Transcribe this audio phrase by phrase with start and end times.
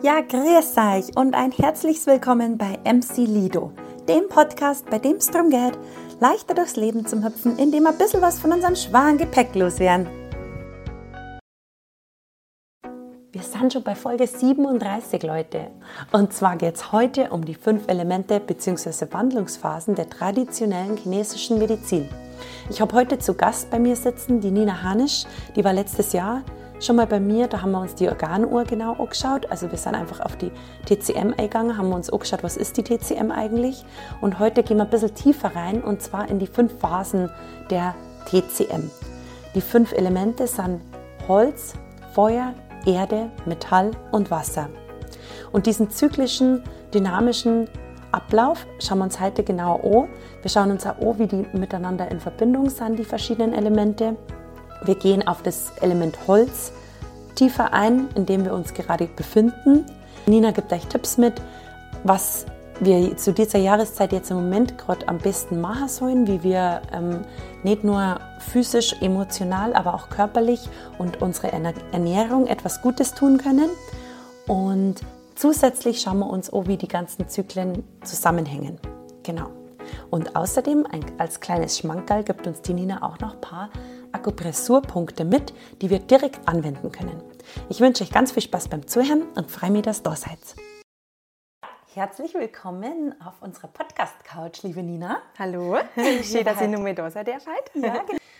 [0.00, 3.72] Ja, grüß euch und ein herzliches Willkommen bei MC Lido,
[4.08, 5.76] dem Podcast, bei dem es darum geht,
[6.20, 10.06] leichter durchs Leben zu hüpfen, indem wir ein bisschen was von unserem schweren Gepäck loswerden.
[13.32, 15.72] Wir sind schon bei Folge 37, Leute.
[16.12, 19.06] Und zwar geht es heute um die fünf Elemente bzw.
[19.10, 22.08] Wandlungsphasen der traditionellen chinesischen Medizin.
[22.70, 25.24] Ich habe heute zu Gast bei mir sitzen die Nina Hanisch,
[25.56, 26.44] die war letztes Jahr
[26.80, 29.50] schon mal bei mir, da haben wir uns die Organuhr genau angeschaut.
[29.50, 30.50] Also wir sind einfach auf die
[30.86, 33.84] TCM eingegangen, haben wir uns angeschaut, was ist die TCM eigentlich.
[34.20, 37.30] Und heute gehen wir ein bisschen tiefer rein und zwar in die fünf Phasen
[37.70, 37.94] der
[38.26, 38.90] TCM.
[39.54, 40.80] Die fünf Elemente sind
[41.26, 41.74] Holz,
[42.12, 42.54] Feuer,
[42.86, 44.68] Erde, Metall und Wasser.
[45.52, 46.62] Und diesen zyklischen,
[46.94, 47.68] dynamischen
[48.12, 50.08] Ablauf schauen wir uns heute genauer an.
[50.42, 54.16] Wir schauen uns auch an, wie die miteinander in Verbindung sind, die verschiedenen Elemente.
[54.84, 56.72] Wir gehen auf das Element Holz
[57.34, 59.86] tiefer ein, in dem wir uns gerade befinden.
[60.26, 61.40] Nina gibt euch Tipps mit,
[62.02, 62.46] was
[62.80, 67.20] wir zu dieser Jahreszeit jetzt im Moment gerade am besten machen sollen, wie wir ähm,
[67.62, 73.70] nicht nur physisch, emotional, aber auch körperlich und unsere Ernährung etwas Gutes tun können.
[74.46, 74.96] Und
[75.34, 78.78] zusätzlich schauen wir uns an, wie die ganzen Zyklen zusammenhängen.
[79.22, 79.48] Genau.
[80.10, 80.86] Und außerdem,
[81.18, 83.70] als kleines Schmankerl, gibt uns die Nina auch noch ein paar
[84.12, 87.22] Akupressurpunkte mit, die wir direkt anwenden können.
[87.68, 90.38] Ich wünsche euch ganz viel Spaß beim Zuhören und freue mich, dass ihr da seid.
[91.94, 95.18] Herzlich willkommen auf unserer Podcast-Couch, liebe Nina.
[95.38, 95.78] Hallo,
[96.22, 97.28] schön, dass ihr nur mit da seid.
[97.28, 97.38] Ja,
[97.72, 97.98] genau.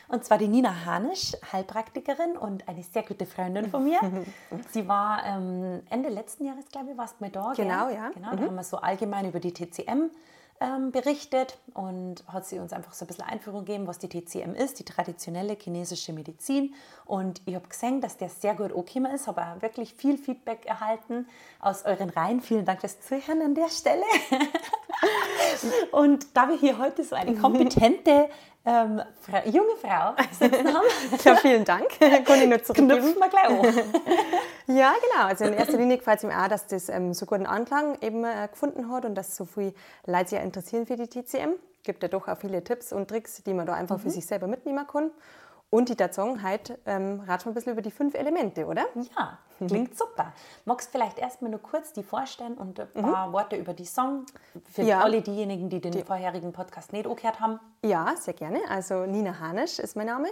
[0.09, 3.99] Und zwar die Nina Hanisch, Heilpraktikerin und eine sehr gute Freundin von mir.
[4.71, 7.53] Sie war ähm, Ende letzten Jahres, glaube ich, warst du mal da.
[7.57, 7.97] Genau, gell?
[7.97, 8.11] ja.
[8.11, 8.47] Genau, da mhm.
[8.47, 10.11] haben wir so allgemein über die TCM
[10.61, 14.55] ähm, berichtet und hat sie uns einfach so ein bisschen Einführung gegeben, was die TCM
[14.55, 16.75] ist, die traditionelle chinesische Medizin.
[17.05, 20.67] Und ich habe gesehen, dass der sehr gut angekommen ist, habe auch wirklich viel Feedback
[20.67, 21.27] erhalten
[21.61, 22.41] aus euren Reihen.
[22.41, 24.05] Vielen Dank fürs Zuhören an der Stelle.
[25.93, 28.29] und da wir hier heute so eine kompetente
[28.69, 30.87] ähm, Frau, junge Frau sitzen haben.
[31.25, 31.89] Ja, vielen Dank.
[31.99, 32.91] Kann ich nur zurückgeben.
[32.91, 33.75] Wir gleich an.
[34.77, 35.27] ja, genau.
[35.27, 38.25] Also in erster Linie gefällt es mir auch, dass das ähm, so guten Anklang eben
[38.25, 39.73] äh, gefunden hat und dass so viele
[40.07, 41.55] Leute sich interessieren für die TCM.
[41.79, 44.03] Es gibt ja doch auch viele Tipps und Tricks, die man da einfach mhm.
[44.03, 45.11] für sich selber mitnehmen kann.
[45.71, 48.87] Und die Tatsache, heute ähm, ratschen wir ein bisschen über die fünf Elemente, oder?
[49.15, 50.33] Ja, klingt super.
[50.65, 53.33] Magst du vielleicht erstmal nur kurz die vorstellen und ein paar mhm.
[53.35, 54.25] Worte über die Song
[54.65, 55.03] für ja.
[55.03, 56.03] alle diejenigen, die den die.
[56.03, 57.61] vorherigen Podcast nicht angehört haben?
[57.85, 58.61] Ja, sehr gerne.
[58.71, 60.29] Also Nina Hanisch ist mein Name.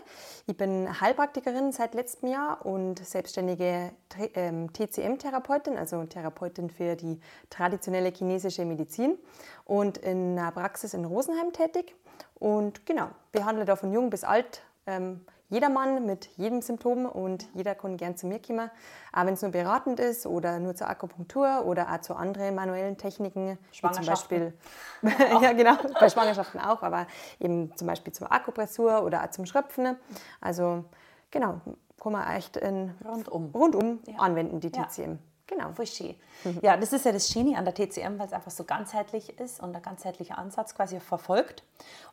[0.46, 3.92] Ich bin Heilpraktikerin seit letztem Jahr und selbstständige
[4.34, 7.20] ähm, TCM-Therapeutin, also Therapeutin für die
[7.50, 9.18] traditionelle chinesische Medizin
[9.66, 11.94] und in einer Praxis in Rosenheim tätig.
[12.38, 17.74] Und genau, behandle da von jung bis alt ähm, jedermann mit jedem Symptom und jeder
[17.74, 18.70] kann gern zu mir kommen,
[19.12, 22.96] auch wenn es nur beratend ist oder nur zur Akupunktur oder auch zu anderen manuellen
[22.96, 24.54] Techniken, wie zum Beispiel
[25.40, 27.06] ja genau bei Schwangerschaften auch, aber
[27.38, 29.96] eben zum Beispiel zur Akupressur oder auch zum Schröpfen.
[30.40, 30.84] Also
[31.30, 31.60] genau,
[32.00, 34.18] kann man echt in rundum, rundum ja.
[34.18, 35.12] anwenden die TCM.
[35.12, 35.18] Ja.
[35.48, 36.16] Genau, schön.
[36.44, 36.58] Mhm.
[36.60, 39.62] Ja, das ist ja das Schöne an der TCM, weil es einfach so ganzheitlich ist
[39.62, 41.62] und der ganzheitliche Ansatz quasi verfolgt.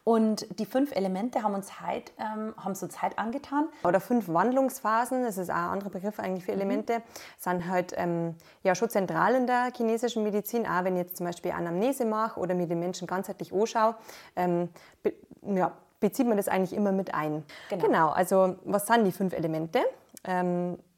[0.04, 3.70] Und die fünf Elemente haben uns heute, ähm, haben uns heute angetan.
[3.84, 6.62] Oder fünf Wandlungsphasen, das ist auch ein anderer Begriff eigentlich für mhm.
[6.62, 7.04] Elemente, mhm.
[7.40, 10.68] sind halt ähm, ja schon zentral in der chinesischen Medizin.
[10.68, 13.96] Auch wenn ich jetzt zum Beispiel Anamnese mache oder mir den Menschen ganzheitlich anschaue,
[14.36, 14.70] ähm,
[15.42, 17.44] ja, bezieht man das eigentlich immer mit ein.
[17.70, 17.86] Genau.
[17.86, 19.80] genau, also was sind die fünf Elemente?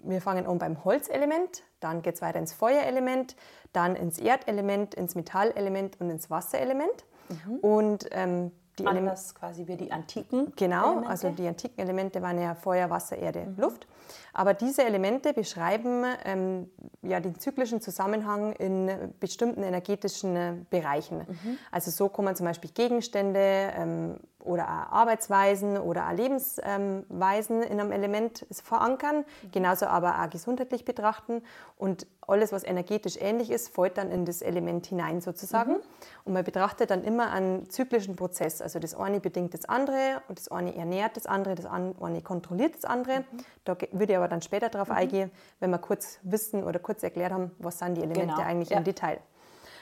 [0.07, 3.35] Wir fangen an beim Holzelement, dann geht es weiter ins Feuerelement,
[3.73, 7.05] dann ins Erdelement, ins Metallelement und ins Wasserelement.
[7.29, 7.55] Mhm.
[7.59, 11.09] Und ähm, die Anders quasi wie die antiken Genau, Elemente.
[11.09, 13.55] also die antiken Elemente waren ja Feuer, Wasser, Erde, mhm.
[13.57, 13.88] Luft.
[14.33, 16.69] Aber diese Elemente beschreiben ähm,
[17.01, 21.19] ja, den zyklischen Zusammenhang in bestimmten energetischen äh, Bereichen.
[21.19, 21.57] Mhm.
[21.72, 29.25] Also so man zum Beispiel Gegenstände ähm, oder Arbeitsweisen oder Lebensweisen in einem Element verankern,
[29.51, 31.41] genauso aber auch gesundheitlich betrachten.
[31.78, 35.73] Und alles, was energetisch ähnlich ist, fällt dann in das Element hinein sozusagen.
[35.73, 35.79] Mhm.
[36.23, 38.61] Und man betrachtet dann immer einen zyklischen Prozess.
[38.61, 42.75] Also das eine bedingt das andere und das eine ernährt das andere, das eine kontrolliert
[42.75, 43.19] das andere.
[43.19, 43.25] Mhm.
[43.64, 44.96] Da würde ich aber dann später darauf mhm.
[44.96, 48.47] eingehen, wenn wir kurz wissen oder kurz erklärt haben, was sind die Elemente genau.
[48.47, 48.78] eigentlich ja.
[48.78, 49.19] im Detail.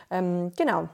[0.09, 0.89] Ähm, genau.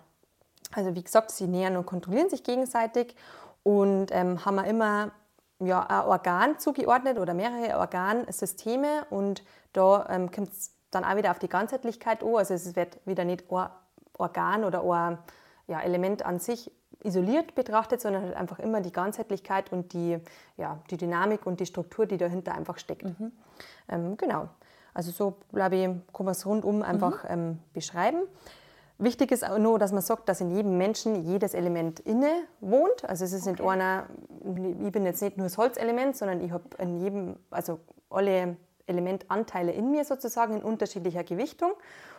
[0.71, 3.15] Also wie gesagt, sie nähern und kontrollieren sich gegenseitig
[3.63, 5.11] und ähm, haben wir immer
[5.59, 11.31] ja, ein Organ zugeordnet oder mehrere Organsysteme und da ähm, kommt es dann auch wieder
[11.31, 12.37] auf die Ganzheitlichkeit an.
[12.37, 13.69] Also es wird wieder nicht ein
[14.17, 15.17] Organ oder ein
[15.67, 16.71] ja, Element an sich
[17.03, 20.17] isoliert betrachtet, sondern halt einfach immer die Ganzheitlichkeit und die,
[20.57, 23.03] ja, die Dynamik und die Struktur, die dahinter einfach steckt.
[23.03, 23.31] Mhm.
[23.87, 24.49] Ähm, genau.
[24.93, 27.29] Also so, glaube ich, kann man es rundum einfach mhm.
[27.29, 28.23] ähm, beschreiben.
[29.01, 33.07] Wichtig ist auch nur, dass man sagt, dass in jedem Menschen jedes Element inne wohnt.
[33.07, 33.51] Also es ist okay.
[33.51, 34.07] nicht einer,
[34.85, 37.79] ich bin jetzt nicht nur das Holzelement, sondern ich habe in jedem, also
[38.09, 38.57] alle
[38.87, 41.71] Elementanteile in mir sozusagen in unterschiedlicher Gewichtung.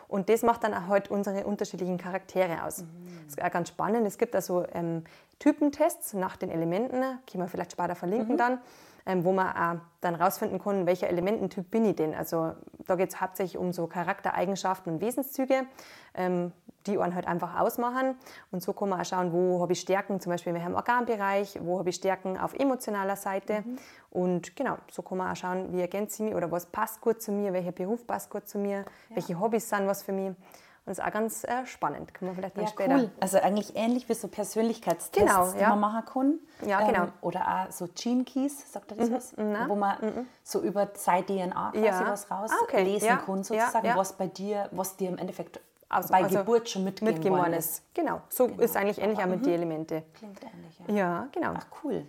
[0.07, 2.81] Und das macht dann auch halt unsere unterschiedlichen Charaktere aus.
[2.81, 2.87] Mhm.
[3.25, 4.07] Das ist auch ganz spannend.
[4.07, 5.03] Es gibt also ähm,
[5.37, 8.37] Typentests nach den Elementen, können wir vielleicht später verlinken mhm.
[8.37, 8.59] dann
[9.05, 12.13] ähm, wo man auch dann rausfinden kann, welcher Elemententyp bin ich denn.
[12.13, 12.53] Also
[12.85, 15.65] da geht es hauptsächlich um so Charaktereigenschaften und Wesenszüge,
[16.13, 16.51] ähm,
[16.87, 18.15] die einen halt einfach ausmachen.
[18.51, 21.59] Und so kann man auch schauen, wo habe ich Stärken, zum Beispiel in welchem Organbereich,
[21.61, 23.61] wo habe ich Stärken auf emotionaler Seite.
[23.61, 23.77] Mhm.
[24.09, 27.21] Und genau, so kann man auch schauen, wie ergänzt sie mich oder was passt gut
[27.21, 28.79] zu mir, welcher Beruf passt gut zu mir,
[29.09, 29.15] ja.
[29.15, 30.35] welche Hobbys sind was für mich.
[30.83, 32.11] Und das ist auch ganz äh, spannend.
[32.11, 32.95] Können wir vielleicht dann ja, später.
[32.95, 33.11] Cool.
[33.19, 35.53] Also eigentlich ähnlich wie so Persönlichkeitstests, genau, ja.
[35.53, 36.39] die man machen kann.
[36.67, 37.03] Ja, genau.
[37.03, 39.33] Ähm, oder auch so Gene Keys, sagt er das mhm, was?
[39.37, 39.69] Na?
[39.69, 40.27] Wo man mhm.
[40.43, 42.11] so über seine DNA quasi ja.
[42.11, 43.25] was rauslesen ah, okay.
[43.25, 45.59] kann, sozusagen, was bei dir, was dir im Endeffekt
[45.91, 47.83] also, bei also Geburt schon mitgegeben, mitgegeben worden ist.
[47.93, 48.61] Genau, so genau.
[48.61, 49.43] ist eigentlich ähnlich auch mit mhm.
[49.43, 50.03] den Elementen.
[50.13, 50.95] Klingt ähnlich, ja.
[50.95, 51.53] Ja, genau.
[51.55, 52.05] Ach, cool.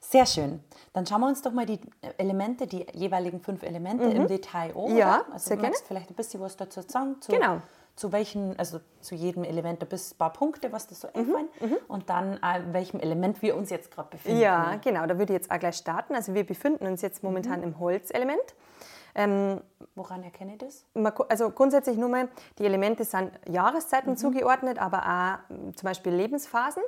[0.00, 0.62] Sehr schön.
[0.92, 1.80] Dann schauen wir uns doch mal die
[2.18, 4.16] Elemente, die jeweiligen fünf Elemente mhm.
[4.16, 4.96] im Detail an.
[4.96, 5.74] Ja, also sehr gerne.
[5.86, 7.20] vielleicht ein bisschen was dazu sagen.
[7.20, 7.60] Zu, genau
[7.96, 11.76] zu welchen, also zu jedem Element ein paar Punkte, was das so mhm, einfallen mhm.
[11.88, 14.40] und dann äh, welchem Element wir uns jetzt gerade befinden.
[14.40, 16.14] Ja, genau, da würde ich jetzt auch gleich starten.
[16.14, 17.66] Also wir befinden uns jetzt momentan mhm.
[17.66, 18.54] im Holzelement.
[19.14, 19.60] Ähm,
[19.96, 20.84] Woran erkenne ich das?
[21.28, 22.28] Also grundsätzlich nur mal,
[22.58, 24.16] die Elemente sind Jahreszeiten mhm.
[24.16, 25.04] zugeordnet, aber
[25.48, 26.82] auch zum Beispiel Lebensphasen.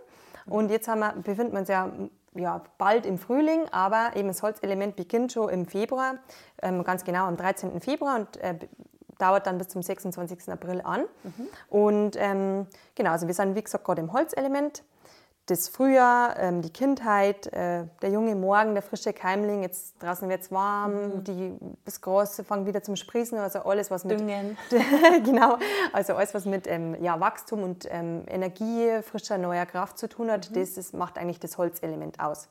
[0.47, 1.91] Und jetzt wir, befinden wir uns ja
[2.35, 6.17] ja, bald im Frühling, aber eben das Holzelement beginnt schon im Februar,
[6.63, 7.81] ähm, ganz genau am 13.
[7.81, 8.59] Februar und äh,
[9.19, 10.51] dauert dann bis zum 26.
[10.51, 11.03] April an.
[11.23, 11.49] Mhm.
[11.71, 14.85] Und ähm, genau, also wir sind wie gesagt gerade im Holzelement.
[15.47, 20.43] Das Frühjahr, ähm, die Kindheit, äh, der junge Morgen, der frische Keimling, jetzt draußen wird
[20.43, 21.25] es warm, mhm.
[21.25, 24.59] die, das Große fängt wieder zum Sprießen, also alles, was mit Düngen.
[25.25, 25.57] genau,
[25.93, 30.33] also alles, was mit ähm, ja, Wachstum und ähm, Energie, frischer, neuer Kraft zu tun
[30.33, 30.55] hat, mhm.
[30.55, 32.49] das ist, macht eigentlich das Holzelement aus.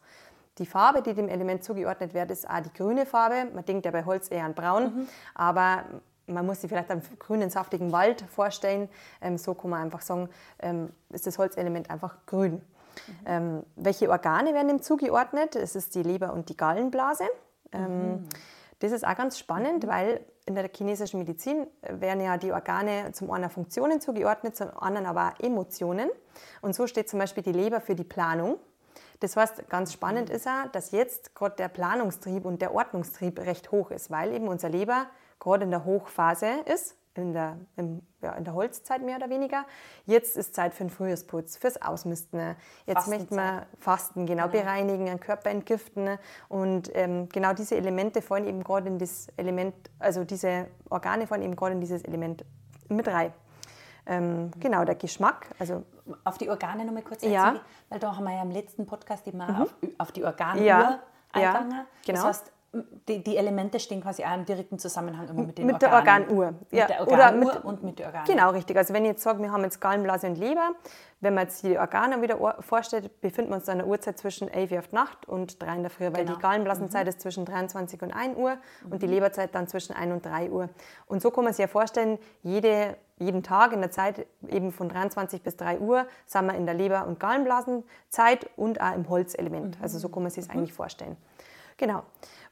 [0.58, 3.52] Die Farbe, die dem Element zugeordnet wird, ist auch die grüne Farbe.
[3.54, 5.08] Man denkt ja bei Holz eher an braun, mhm.
[5.34, 5.84] aber
[6.28, 8.88] man muss sich vielleicht einen grünen, saftigen Wald vorstellen.
[9.22, 12.62] Ähm, so kann man einfach sagen, ähm, ist das Holzelement einfach grün.
[13.08, 13.14] Mhm.
[13.26, 15.56] Ähm, welche Organe werden dem zugeordnet?
[15.56, 17.26] Es ist die Leber und die Gallenblase.
[17.74, 18.28] Mhm.
[18.80, 19.88] Das ist auch ganz spannend, mhm.
[19.88, 25.08] weil in der chinesischen Medizin werden ja die Organe zum einen Funktionen zugeordnet, zum anderen
[25.08, 26.10] aber auch Emotionen.
[26.62, 28.58] Und so steht zum Beispiel die Leber für die Planung.
[29.22, 30.36] Das heißt, ganz spannend mhm.
[30.36, 34.48] ist auch, dass jetzt gerade der Planungstrieb und der Ordnungstrieb recht hoch ist, weil eben
[34.48, 35.08] unser Leber
[35.40, 39.66] gerade in der Hochphase ist, in der, im, ja, in der Holzzeit mehr oder weniger.
[40.06, 42.56] Jetzt ist Zeit für den Frühjahrsputz, fürs Ausmisten.
[42.86, 46.18] Jetzt möchten wir fasten, genau, genau, bereinigen, den Körper entgiften.
[46.50, 51.42] Und ähm, genau diese Elemente fallen eben gerade in das Element, also diese Organe fallen
[51.42, 52.46] eben gerade in dieses Element
[52.90, 53.34] mit rein.
[54.08, 55.48] Ähm, genau, der Geschmack.
[55.58, 55.84] Also
[56.24, 57.62] auf die Organe nochmal kurz erzählen, ja.
[57.90, 59.62] weil da haben wir ja im letzten Podcast immer mhm.
[59.62, 61.00] auf, auf, die Organe ja.
[61.32, 61.72] eingegangen.
[61.72, 62.18] Ja, genau.
[62.20, 62.52] Das heißt,
[63.08, 66.28] die, die, Elemente stehen quasi auch im direkten Zusammenhang immer mit den mit Organen.
[66.28, 66.54] Der Organuhr.
[66.72, 66.82] Ja.
[66.82, 68.26] Mit der Organuhr Oder mit, und mit den Organen.
[68.26, 68.78] Genau, richtig.
[68.78, 70.72] Also wenn ich jetzt sage, wir haben jetzt Gallenblase und Leber,
[71.22, 74.72] wenn man jetzt die Organe wieder vorstellt, befinden wir uns an der Uhrzeit zwischen 11
[74.72, 76.36] Uhr auf Nacht und 3 in der Früh, weil genau.
[76.36, 77.10] die Gallenblasenzeit mhm.
[77.10, 78.92] ist zwischen 23 und 1 Uhr mhm.
[78.92, 80.70] und die Leberzeit dann zwischen 1 und 3 Uhr.
[81.08, 84.90] Und so kann man sich ja vorstellen, jede, jeden Tag in der Zeit eben von
[84.90, 89.78] 23 bis 3 Uhr sind wir in der Leber- und Gallenblasenzeit und auch im Holzelement.
[89.78, 89.84] Mhm.
[89.84, 90.60] Also so kann man sich das mhm.
[90.60, 91.18] eigentlich vorstellen.
[91.78, 92.04] Genau.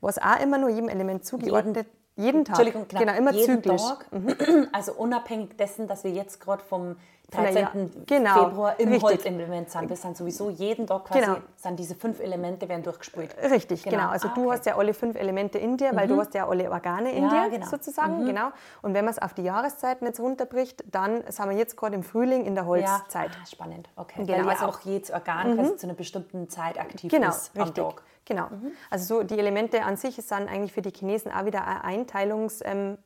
[0.03, 2.59] Was auch immer nur jedem Element zugeordnet jeden, jeden Tag.
[2.59, 3.81] Entschuldigung, genau, genau immer jeden zyklisch.
[3.81, 4.67] Tag, mhm.
[4.73, 6.97] also unabhängig dessen, dass wir jetzt gerade vom
[7.33, 7.57] 13.
[7.57, 7.71] Ja,
[8.05, 9.89] genau, Februar im Holzelement sind.
[9.89, 11.37] Wir sind sowieso jeden Tag quasi, genau.
[11.55, 13.35] sind diese fünf Elemente werden durchgespült.
[13.49, 13.97] Richtig, genau.
[13.97, 14.09] genau.
[14.09, 16.13] Also ah, du hast ja alle fünf Elemente in dir, weil mhm.
[16.13, 17.67] du hast ja alle Organe in ja, dir genau.
[17.67, 18.21] sozusagen.
[18.21, 18.27] Mhm.
[18.27, 18.49] Genau.
[18.81, 22.03] Und wenn man es auf die Jahreszeiten jetzt runterbricht, dann sind wir jetzt gerade im
[22.03, 23.31] Frühling in der Holzzeit.
[23.31, 24.23] Ja, ah, spannend, okay.
[24.25, 24.45] Genau.
[24.45, 25.77] Weil also auch jedes Organ quasi mhm.
[25.77, 27.83] zu einer bestimmten Zeit aktiv genau, ist am richtig.
[27.83, 28.03] Tag.
[28.25, 28.47] Genau.
[28.49, 28.71] Mhm.
[28.89, 32.61] Also so die Elemente an sich sind eigentlich für die Chinesen auch wieder ein Einteilungsmechanismus.
[32.63, 32.97] Ähm,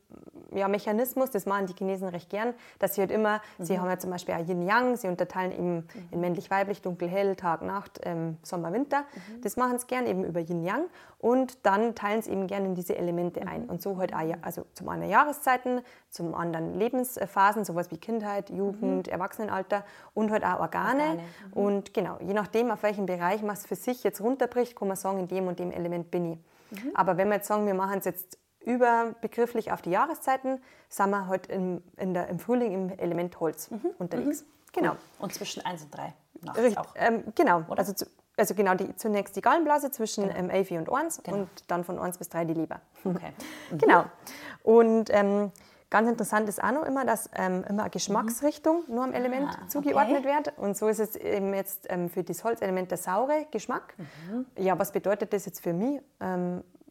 [0.54, 3.66] ja, das machen die Chinesen recht gern, dass sie halt immer, mhm.
[3.66, 5.86] sie haben ja zum Beispiel auch Yin-Yang, sie unterteilen eben mhm.
[6.12, 9.02] in männlich-weiblich, dunkel-hell, Tag-Nacht, ähm, Sommer-Winter.
[9.02, 9.42] Mhm.
[9.42, 10.86] Das machen sie gern eben über Yin-Yang
[11.20, 13.64] und dann teilen sie eben gerne in diese Elemente ein.
[13.64, 13.70] Mhm.
[13.70, 19.08] Und so halt auch, also zum einen Jahreszeiten, zum anderen Lebensphasen, sowas wie Kindheit, Jugend,
[19.08, 19.14] mhm.
[19.14, 19.84] Erwachsenenalter
[20.14, 20.68] und halt auch Organe.
[20.78, 21.14] Organe.
[21.16, 21.54] Mhm.
[21.54, 24.98] Und genau, je nachdem, auf welchem Bereich man es für sich jetzt runterbricht, kann man
[24.98, 26.40] sagen, in dem und dem Element bin ich.
[26.96, 31.28] Aber wenn wir jetzt sagen, wir machen es jetzt überbegrifflich auf die Jahreszeiten, sind wir
[31.28, 33.92] halt im, der, im Frühling im Element Holz mhm.
[33.98, 34.42] unterwegs.
[34.42, 34.46] Mhm.
[34.74, 34.96] Genau.
[35.20, 36.94] Und zwischen 1 und 3 nachts Richtig, auch.
[36.96, 37.64] Ähm, genau.
[37.68, 37.80] Oder?
[37.80, 38.06] Also
[38.40, 40.38] also genau, die, zunächst die Gallenblase zwischen Genau.
[40.38, 41.38] ähm, 11 und 1 Genau.
[41.38, 42.82] und dann von 1 bis 3 die Leber.
[43.04, 43.34] Okay.
[43.72, 44.06] Genau.
[44.62, 45.52] Und ähm,
[45.90, 49.68] ganz interessant ist auch noch immer, dass ähm, immer eine Geschmacksrichtung nur am Element Ah,
[49.68, 50.36] zugeordnet okay.
[50.36, 50.58] wird.
[50.60, 53.96] Und so ist es eben jetzt ähm, für das Holzelement der saure Geschmack.
[53.98, 54.46] Mhm.
[54.56, 56.00] Ja, was bedeutet das jetzt für mich?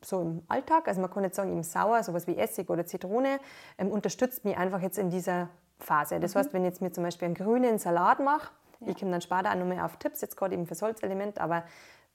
[0.06, 3.40] So im Alltag, also man kann jetzt sagen, eben sauer, sowas wie Essig oder Zitrone,
[3.76, 5.48] ähm, unterstützt mich einfach jetzt in dieser
[5.80, 6.14] Phase.
[6.16, 6.20] Mhm.
[6.20, 8.52] Das heißt, wenn ich jetzt mir zum Beispiel einen grünen Salat mache,
[8.86, 11.64] ich komme dann später auch noch mehr auf Tipps, jetzt gerade eben fürs Holzelement, aber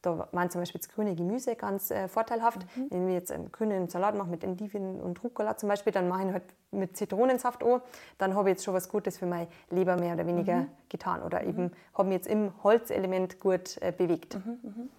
[0.04, 2.66] da waren zum Beispiel das grüne Gemüse ganz äh, vorteilhaft.
[2.78, 2.88] Mhm.
[2.90, 6.22] Wenn ich jetzt einen grünen Salat mache mit Endivien und Rucola zum Beispiel, dann mache
[6.22, 7.82] ich ihn halt mit Zitronensaft an.
[8.18, 10.68] Dann habe ich jetzt schon was Gutes für meine Leber mehr oder weniger Mhm.
[10.90, 11.22] getan.
[11.24, 14.36] Oder eben habe mich jetzt im Holzelement gut äh, bewegt.
[14.44, 14.90] Mhm,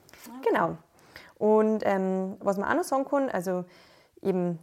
[0.48, 0.76] Genau.
[1.42, 3.64] Und ähm, was man auch noch sagen kann, also
[4.22, 4.60] eben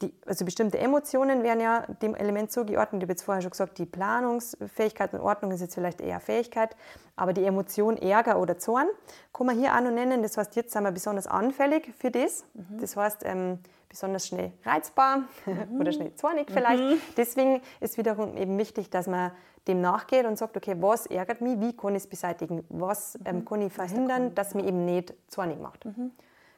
[0.00, 3.02] die, also bestimmte Emotionen werden ja dem Element zugeordnet.
[3.02, 6.76] Ich habe jetzt vorher schon gesagt, die Planungsfähigkeit und Ordnung ist jetzt vielleicht eher Fähigkeit,
[7.14, 8.86] aber die Emotion Ärger oder Zorn
[9.34, 10.22] kann man hier auch noch nennen.
[10.22, 12.46] Das heißt, jetzt sind wir besonders anfällig für das.
[12.80, 13.58] Das heißt, ähm,
[13.94, 15.22] besonders schnell reizbar
[15.80, 16.82] oder schnell zornig vielleicht.
[17.16, 19.30] Deswegen ist wiederum eben wichtig, dass man
[19.68, 23.44] dem nachgeht und sagt, okay, was ärgert mich, wie kann ich es beseitigen, was ähm,
[23.44, 25.84] kann ich verhindern, dass mich eben nicht zornig macht.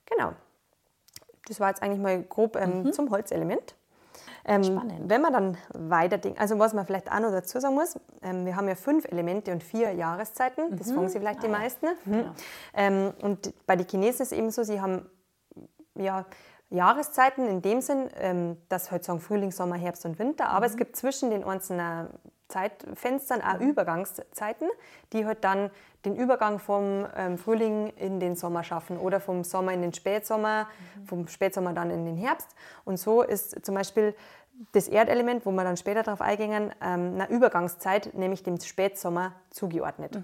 [0.06, 0.32] Genau.
[1.46, 3.76] Das war jetzt eigentlich mal grob ähm, zum Holzelement.
[4.46, 5.08] Ähm, Spannend.
[5.08, 8.46] Wenn man dann weiter denkt, also was man vielleicht auch noch dazu sagen muss, ähm,
[8.46, 11.86] wir haben ja fünf Elemente und vier Jahreszeiten, das fragen sie vielleicht die meisten.
[12.74, 15.08] Ähm, und bei den Chinesen ist es eben so, sie haben
[15.98, 16.26] ja,
[16.70, 20.76] Jahreszeiten in dem Sinn, ähm, dass halt sagen Frühling, Sommer, Herbst und Winter, aber es
[20.76, 22.08] gibt zwischen den einzelnen
[22.48, 24.68] Zeitfenstern auch Übergangszeiten,
[25.12, 25.70] die halt dann
[26.04, 30.68] den Übergang vom ähm, Frühling in den Sommer schaffen oder vom Sommer in den Spätsommer,
[31.04, 32.48] vom Spätsommer dann in den Herbst.
[32.84, 34.14] Und so ist zum Beispiel
[34.72, 40.16] das Erdelement, wo wir dann später darauf eingehen, ähm, eine Übergangszeit, nämlich dem Spätsommer zugeordnet.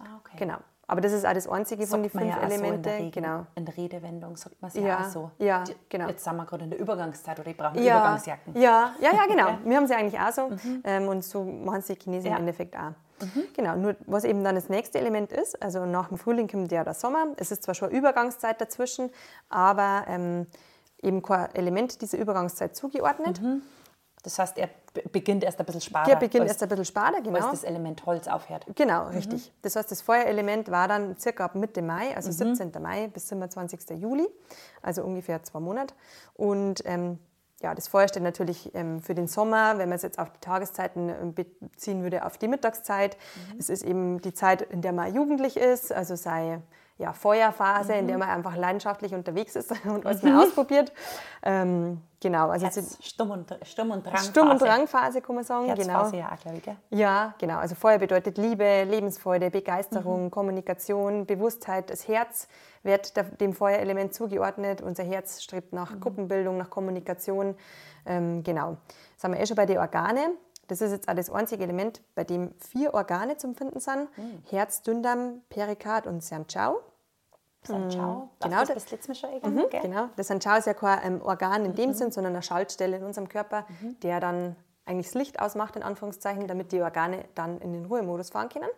[0.00, 0.36] Ah, okay.
[0.38, 0.58] Genau.
[0.88, 2.90] Aber das ist auch das einzige von den Sagt fünf ja auch so Elemente.
[2.90, 3.46] in der, genau.
[3.56, 5.30] in der Redewendung sagt man es ja, Ja, auch so.
[5.38, 6.08] ja, genau.
[6.08, 8.54] Jetzt sind wir gerade in der Übergangszeit oder ich brauche Ja, Übergangsjacken.
[8.56, 9.58] ja, ja, ja, genau.
[9.64, 10.50] Wir haben sie eigentlich auch so.
[10.84, 12.36] Ähm, und so machen es die Chinesen Ja.
[12.36, 12.92] im Endeffekt auch.
[13.54, 16.84] Genau, nur was eben dann das nächste Element ist, also nach dem Frühling kommt ja
[16.84, 17.28] der Sommer.
[17.38, 19.10] Es ist zwar schon Übergangszeit dazwischen,
[19.48, 20.46] aber ähm,
[21.02, 23.40] eben kein Element dieser Übergangszeit zugeordnet.
[24.26, 26.02] Das heißt, er be- beginnt erst ein bisschen später.
[26.06, 27.50] Der beginnt erst ein bisschen als genau.
[27.52, 28.66] das Element Holz aufhört.
[28.74, 29.52] Genau, richtig.
[29.62, 32.56] Das heißt, das Feuerelement war dann circa ab Mitte Mai, also Mhm.
[32.56, 32.82] 17.
[32.82, 33.90] Mai bis 27.
[33.96, 34.26] Juli,
[34.82, 35.94] also ungefähr zwei Monate.
[36.34, 37.20] Und ähm,
[37.62, 40.40] ja, das Feuer steht natürlich ähm, für den Sommer, wenn man es jetzt auf die
[40.40, 43.16] Tageszeiten ähm, beziehen würde, auf die Mittagszeit.
[43.52, 43.58] Mhm.
[43.60, 46.60] Es ist eben die Zeit, in der man jugendlich ist, also sei
[46.98, 48.08] ja, Feuerphase, in Mhm.
[48.08, 50.92] der man einfach leidenschaftlich unterwegs ist und alles mal ausprobiert.
[51.42, 54.16] Ähm, genau, also Herz, Sturm und, Sturm und Drang.
[54.16, 55.66] Sturm- und Drangphase, kann man sagen.
[55.74, 55.78] Genau.
[55.92, 56.62] Herzphase ja auch, ich.
[56.62, 56.76] Gell?
[56.90, 57.58] Ja, genau.
[57.58, 59.50] Also Feuer bedeutet Liebe, Lebensfreude, Mhm.
[59.52, 61.90] Begeisterung, Kommunikation, Bewusstheit.
[61.90, 62.48] Das Herz
[62.82, 64.80] wird dem Feuerelement zugeordnet.
[64.80, 66.00] Unser Herz strebt nach Mhm.
[66.00, 67.56] Gruppenbildung, nach Kommunikation.
[68.06, 68.76] Ähm, genau.
[69.22, 70.30] Haben wir eh schon bei den Organe.
[70.68, 74.08] Das ist jetzt auch das einzige Element, bei dem vier Organe zum Finden sind.
[74.16, 74.42] Mhm.
[74.50, 76.80] Herz, Dünndarm, Perikard und Sanchao.
[77.64, 78.30] San Ciao.
[78.40, 79.80] genau, das das- Mal schon eingegangen, gell?
[79.80, 81.76] Genau, das Sanchao ist ja kein ähm, Organ in Mhm.
[81.76, 83.66] dem Sinn, sondern eine Schaltstelle in unserem Körper,
[84.02, 84.54] der dann
[84.84, 88.68] eigentlich das Licht ausmacht, in Anführungszeichen, damit die Organe dann in den Ruhemodus fahren können.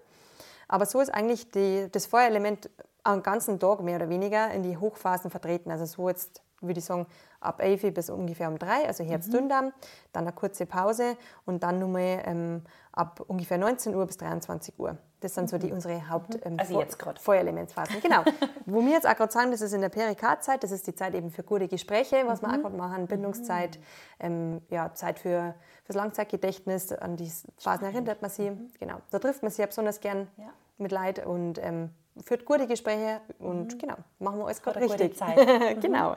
[0.69, 2.71] Aber so ist eigentlich die, das Feuerelement
[3.05, 5.71] am ganzen Tag mehr oder weniger in die Hochphasen vertreten.
[5.71, 7.07] Also so jetzt würde ich sagen,
[7.41, 9.73] ab 11 bis ungefähr um 3, also Herz-Dünndarm,
[10.13, 12.63] dann eine kurze Pause und dann nochmal ähm,
[12.93, 14.97] ab ungefähr 19 Uhr bis 23 Uhr.
[15.21, 16.85] Das sind so die unsere Haupt ähm, Also.
[17.21, 18.01] Feuerelementsphasen.
[18.01, 18.23] Genau.
[18.67, 21.15] Wo wir jetzt auch gerade sagen, das ist in der Perikard-Zeit, das ist die Zeit
[21.15, 23.79] eben für gute Gespräche, was wir auch gerade machen, Bindungszeit,
[24.21, 28.51] ähm, ja, Zeit für fürs Langzeitgedächtnis, an die Phasen erinnert man sich.
[28.79, 28.97] Genau.
[29.11, 30.51] Da trifft man sich ja besonders gern Ja.
[30.77, 31.91] mit Leid und ähm,
[32.25, 35.17] führt gute Gespräche und genau, machen wir alles gerade richtig.
[35.17, 35.37] Zeit.
[35.81, 36.15] genau.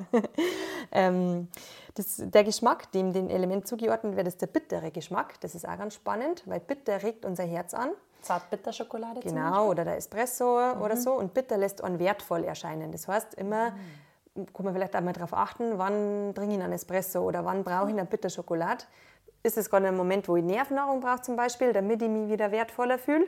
[0.91, 1.47] ähm,
[1.95, 5.39] das, der Geschmack, dem den Element zugeordnet wird, ist der bittere Geschmack.
[5.41, 7.91] Das ist auch ganz spannend, weil bitter regt unser Herz an.
[8.21, 11.13] Zartbitterschokolade Genau, oder der Espresso oder so.
[11.13, 12.91] Und bitter lässt einen wertvoll erscheinen.
[12.91, 13.73] Das heißt, immer
[14.53, 17.89] kann man vielleicht auch mal darauf achten, wann trinke ich einen Espresso oder wann brauche
[17.89, 18.85] ich eine Bitterschokolade.
[19.43, 22.51] Ist es gerade ein Moment, wo ich Nervennahrung brauche zum Beispiel, damit ich mich wieder
[22.51, 23.25] wertvoller fühle?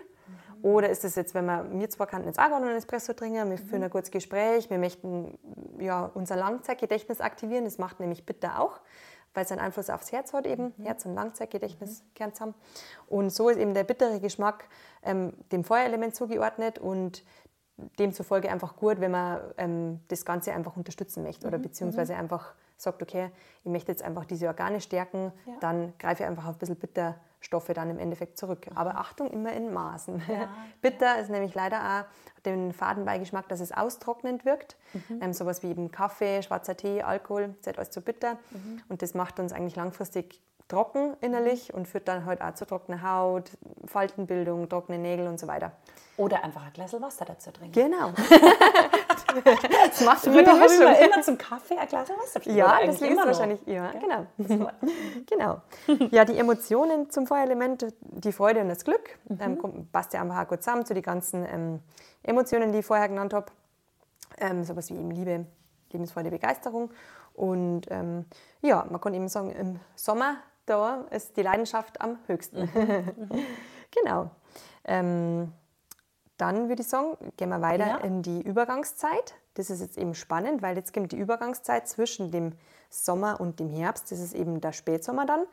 [0.64, 3.58] Oder ist es jetzt, wenn wir, wir zwei könnten jetzt auch einen Espresso trinken, wir
[3.58, 5.38] führen ein kurzes Gespräch, wir möchten
[5.78, 8.80] ja, unser Langzeitgedächtnis aktivieren, das macht nämlich Bitter auch,
[9.34, 12.54] weil es einen Einfluss aufs Herz hat eben, Herz- und Langzeitgedächtnis gern zusammen.
[13.08, 14.70] Und so ist eben der bittere Geschmack
[15.04, 17.26] ähm, dem Feuerelement zugeordnet und
[18.00, 23.02] demzufolge einfach gut, wenn man ähm, das Ganze einfach unterstützen möchte oder beziehungsweise einfach sagt,
[23.02, 23.32] okay,
[23.64, 25.54] ich möchte jetzt einfach diese Organe stärken, ja.
[25.60, 28.70] dann greife ich einfach auf ein bisschen Bitterstoffe dann im Endeffekt zurück.
[28.70, 28.78] Mhm.
[28.78, 30.22] Aber Achtung, immer in Maßen.
[30.34, 30.50] Ja.
[30.82, 34.78] Bitter ist nämlich leider auch den Fadenbeigeschmack, dass es austrocknend wirkt.
[34.94, 35.22] Mhm.
[35.22, 38.38] Ähm, sowas wie eben Kaffee, schwarzer Tee, Alkohol, das ist alles zu bitter.
[38.52, 38.82] Mhm.
[38.90, 43.02] Und das macht uns eigentlich langfristig trocken innerlich und führt dann halt auch zu trockener
[43.02, 43.52] Haut,
[43.86, 45.72] Faltenbildung, trockene Nägel und so weiter.
[46.16, 47.74] Oder einfach ein Glas Wasser dazu trinken.
[47.74, 48.12] Genau.
[49.44, 50.94] das machst du mit der Mischung.
[50.94, 52.60] immer zum Kaffee ein Glas Wasser trinken.
[52.60, 54.28] Ja, deswegen ist wahrscheinlich, ja, ja.
[54.38, 54.70] genau.
[55.26, 55.62] genau.
[56.12, 59.40] Ja, die Emotionen zum Feuerelement, die Freude und das Glück, mhm.
[59.42, 61.80] ähm, passt ja einfach gut zusammen zu den ganzen ähm,
[62.22, 63.48] Emotionen, die ich vorher genannt habe.
[64.38, 65.46] Ähm, sowas wie eben Liebe,
[65.92, 66.92] Lebensfreude, Begeisterung.
[67.34, 68.26] Und ähm,
[68.62, 72.70] ja, man kann eben sagen, im Sommer da ist die Leidenschaft am höchsten.
[72.74, 73.46] Mhm.
[74.04, 74.32] genau.
[74.86, 75.52] Ähm,
[76.38, 77.98] dann würde ich sagen, gehen wir weiter ja.
[77.98, 79.36] in die Übergangszeit.
[79.54, 82.54] Das ist jetzt eben spannend, weil jetzt kommt die Übergangszeit zwischen dem
[82.90, 84.12] Sommer und dem Herbst.
[84.12, 85.46] Das ist eben der Spätsommer dann,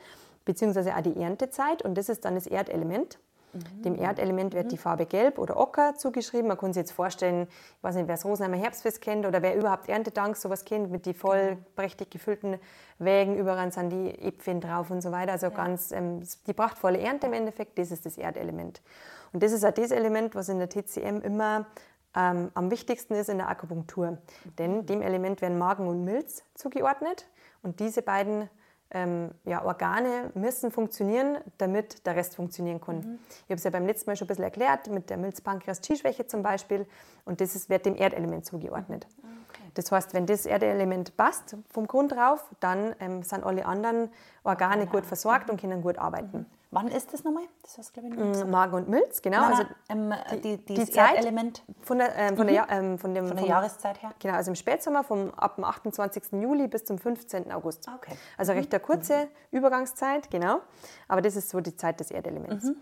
[0.45, 1.83] beziehungsweise auch die Erntezeit.
[1.83, 3.19] Und das ist dann das Erdelement.
[3.53, 3.83] Mhm.
[3.83, 4.69] Dem Erdelement wird mhm.
[4.71, 6.49] die Farbe Gelb oder Ocker zugeschrieben.
[6.49, 9.57] Man kann sich jetzt vorstellen, ich weiß nicht, wer das Rosenheimer Herbstfest kennt oder wer
[9.57, 11.61] überhaupt Erntedank sowas kennt, mit die voll genau.
[11.77, 12.59] prächtig gefüllten
[12.99, 15.33] Wägen, überall sind die Äpfel drauf und so weiter.
[15.33, 15.55] Also ja.
[15.55, 18.83] ganz ähm, die prachtvolle Ernte im Endeffekt, das ist das Erdelement.
[19.33, 21.67] Und das ist auch das Element, was in der TCM immer
[22.17, 24.13] ähm, am wichtigsten ist in der Akupunktur.
[24.13, 24.57] Mhm.
[24.59, 27.27] Denn dem Element werden Magen und Milz zugeordnet.
[27.63, 28.49] Und diese beiden
[28.93, 32.97] ähm, ja, Organe müssen funktionieren, damit der Rest funktionieren kann.
[32.97, 33.19] Mhm.
[33.29, 36.43] Ich habe es ja beim letzten Mal schon ein bisschen erklärt, mit der Milz-Pankreas-Chi-Schwäche zum
[36.43, 36.87] Beispiel.
[37.25, 39.07] Und das ist, wird dem Erdelement zugeordnet.
[39.23, 39.29] Mhm.
[39.49, 39.63] Okay.
[39.75, 44.11] Das heißt, wenn das Erdelement passt vom Grund drauf, dann ähm, sind alle anderen
[44.43, 44.91] Organe ja.
[44.91, 45.53] gut versorgt mhm.
[45.53, 46.39] und können gut arbeiten.
[46.39, 46.47] Mhm.
[46.73, 47.45] Wann ist das nochmal?
[47.63, 49.41] Das hast glaube ich mm, Magen und Milz, genau.
[49.41, 52.51] Nein, also ähm, die, die, die Zeit Erdelement von der, ähm, von, mhm.
[52.51, 54.11] der, ähm, von, dem, von der vom, Jahreszeit her.
[54.21, 56.41] Genau, also im Spätsommer vom ab dem 28.
[56.41, 57.51] Juli bis zum 15.
[57.51, 57.89] August.
[57.89, 58.15] Okay.
[58.37, 59.59] Also recht eine kurze mhm.
[59.59, 60.61] Übergangszeit, genau.
[61.09, 62.65] Aber das ist so die Zeit des Erdelements.
[62.65, 62.77] Mhm.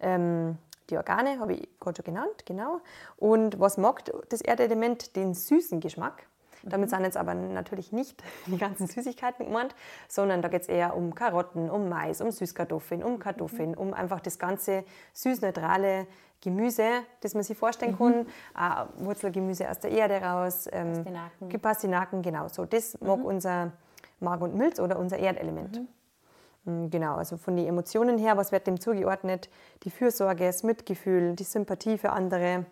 [0.00, 0.58] Ähm,
[0.88, 2.80] die Organe habe ich gerade schon genannt, genau.
[3.16, 5.16] Und was mag das Erdelement?
[5.16, 6.26] Den süßen Geschmack.
[6.66, 9.74] Damit sind jetzt aber natürlich nicht die ganzen Süßigkeiten gemeint,
[10.08, 13.78] sondern da geht es eher um Karotten, um Mais, um Süßkartoffeln, um Kartoffeln, mhm.
[13.78, 16.06] um einfach das ganze süß-neutrale
[16.40, 16.84] Gemüse,
[17.20, 18.26] das man sich vorstellen mhm.
[18.54, 18.86] kann.
[18.98, 21.60] Äh, Wurzelgemüse aus der Erde raus, ähm, Pastinaken.
[21.60, 22.64] Pastinaken, genau so.
[22.66, 23.06] Das mhm.
[23.06, 23.72] mag unser
[24.20, 25.78] Magen und Milz oder unser Erdelement.
[25.78, 25.88] Mhm.
[26.64, 29.48] Mm, genau, also von den Emotionen her, was wird dem zugeordnet?
[29.84, 32.66] Die Fürsorge, das Mitgefühl, die Sympathie für andere,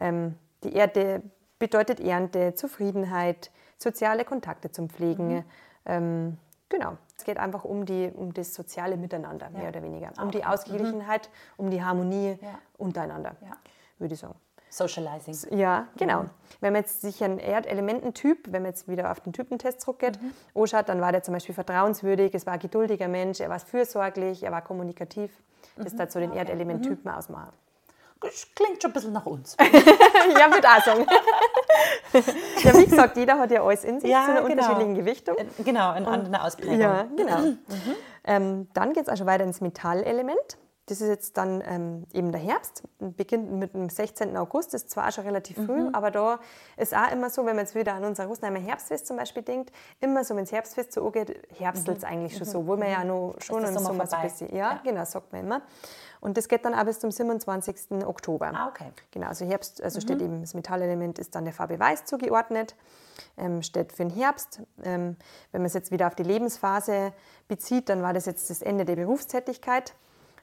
[0.00, 1.22] ähm, die Erde
[1.62, 5.28] bedeutet Ernte, Zufriedenheit, soziale Kontakte zum Pflegen.
[5.28, 5.44] Mhm.
[5.86, 6.98] Ähm, genau.
[7.16, 9.58] Es geht einfach um, die, um das soziale Miteinander, ja.
[9.60, 10.10] mehr oder weniger.
[10.18, 10.38] Um okay.
[10.38, 11.64] die Ausgeglichenheit, mhm.
[11.64, 12.58] um die Harmonie ja.
[12.78, 13.52] untereinander, ja.
[13.98, 14.34] würde ich sagen.
[14.70, 15.56] Socializing.
[15.56, 16.24] Ja, genau.
[16.24, 16.30] Mhm.
[16.60, 20.32] Wenn man jetzt sich einen Erdelemententyp, wenn man jetzt wieder auf den Typentest zurückgeht, mhm.
[20.60, 24.42] anschaut, dann war der zum Beispiel vertrauenswürdig, es war ein geduldiger Mensch, er war fürsorglich,
[24.42, 25.30] er war kommunikativ.
[25.76, 25.98] Das mhm.
[25.98, 26.40] dazu den okay.
[26.40, 27.18] Erdelementtypen mhm.
[27.18, 27.52] ausmachen.
[28.22, 29.56] Das klingt schon ein bisschen nach uns.
[30.38, 31.06] ja, würde auch sagen.
[32.62, 34.52] ja, wie gesagt, jeder hat ja alles in sich ja, zu einer genau.
[34.52, 35.36] unterschiedlichen Gewichtung.
[35.36, 36.80] Äh, genau, in einer Ausprägung.
[36.80, 37.38] Ja, genau.
[37.38, 37.58] Mhm.
[38.24, 40.58] Ähm, dann geht es auch schon weiter ins Metallelement.
[40.86, 44.36] Das ist jetzt dann ähm, eben der Herbst, beginnt mit dem 16.
[44.36, 45.94] August, ist zwar auch schon relativ früh, mhm.
[45.94, 46.40] aber da
[46.76, 49.70] ist auch immer so, wenn man jetzt wieder an unser Rosenheimer Herbstfest zum Beispiel denkt,
[50.00, 52.10] immer so, wenn das Herbstfest so angeht, herbstelt es mhm.
[52.10, 52.52] eigentlich schon mhm.
[52.52, 55.32] so, wo man ja noch schon im Sommer so ein bisschen, ja, ja, genau, sagt
[55.32, 55.62] man immer.
[56.22, 58.06] Und das geht dann auch bis zum 27.
[58.06, 58.52] Oktober.
[58.54, 58.92] Ah, okay.
[59.10, 60.02] Genau, also Herbst, also mhm.
[60.02, 62.76] steht eben das Metallelement ist dann der Farbe Weiß zugeordnet,
[63.36, 64.62] ähm, steht für den Herbst.
[64.84, 65.16] Ähm,
[65.50, 67.12] wenn man es jetzt wieder auf die Lebensphase
[67.48, 69.94] bezieht, dann war das jetzt das Ende der Berufstätigkeit.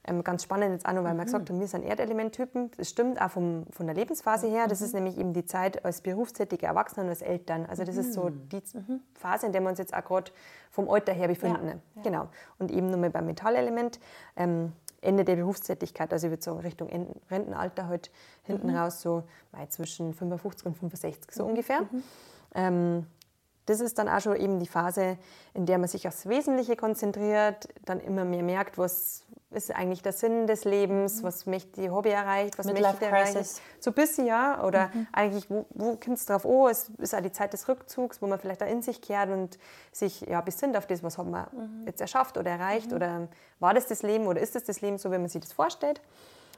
[0.06, 1.16] Ähm, ganz spannend jetzt auch noch, weil mhm.
[1.16, 2.72] man gesagt hat, wir sind Erdelementtypen.
[2.76, 4.66] Das stimmt auch vom, von der Lebensphase her.
[4.68, 4.86] Das mhm.
[4.86, 7.64] ist nämlich eben die Zeit als berufstätige Erwachsene und als Eltern.
[7.64, 8.00] Also das mhm.
[8.02, 8.48] ist so mhm.
[8.50, 9.00] die mhm.
[9.14, 10.30] Phase, in der wir uns jetzt auch gerade
[10.70, 11.66] vom Alter her befinden.
[11.66, 11.72] Ja.
[11.96, 12.02] Ja.
[12.02, 12.28] Genau.
[12.58, 13.98] Und eben nochmal beim Metallelement.
[14.36, 16.88] Ähm, Ende der Berufstätigkeit, also ich würde sagen Richtung
[17.30, 18.10] Rentenalter halt
[18.42, 19.24] hinten raus, so
[19.68, 21.80] zwischen 55 und 65 so ungefähr.
[22.54, 23.06] Ähm,
[23.70, 25.16] das ist dann auch schon eben die Phase,
[25.54, 30.12] in der man sich aufs Wesentliche konzentriert, dann immer mehr merkt, was ist eigentlich der
[30.12, 31.26] Sinn des Lebens, mhm.
[31.26, 33.44] was möchte die Hobby erreicht, was möchte ich erreichen.
[33.80, 34.64] So ein bisschen, ja.
[34.64, 35.06] Oder mhm.
[35.12, 36.70] eigentlich, wo, wo kommt es drauf an?
[36.70, 39.58] Es ist auch die Zeit des Rückzugs, wo man vielleicht da in sich kehrt und
[39.92, 41.86] sich ja, besinnt auf das, was haben wir mhm.
[41.86, 42.90] jetzt erschafft oder erreicht.
[42.90, 42.96] Mhm.
[42.96, 43.28] Oder
[43.60, 46.00] war das das Leben oder ist das das Leben, so wie man sich das vorstellt?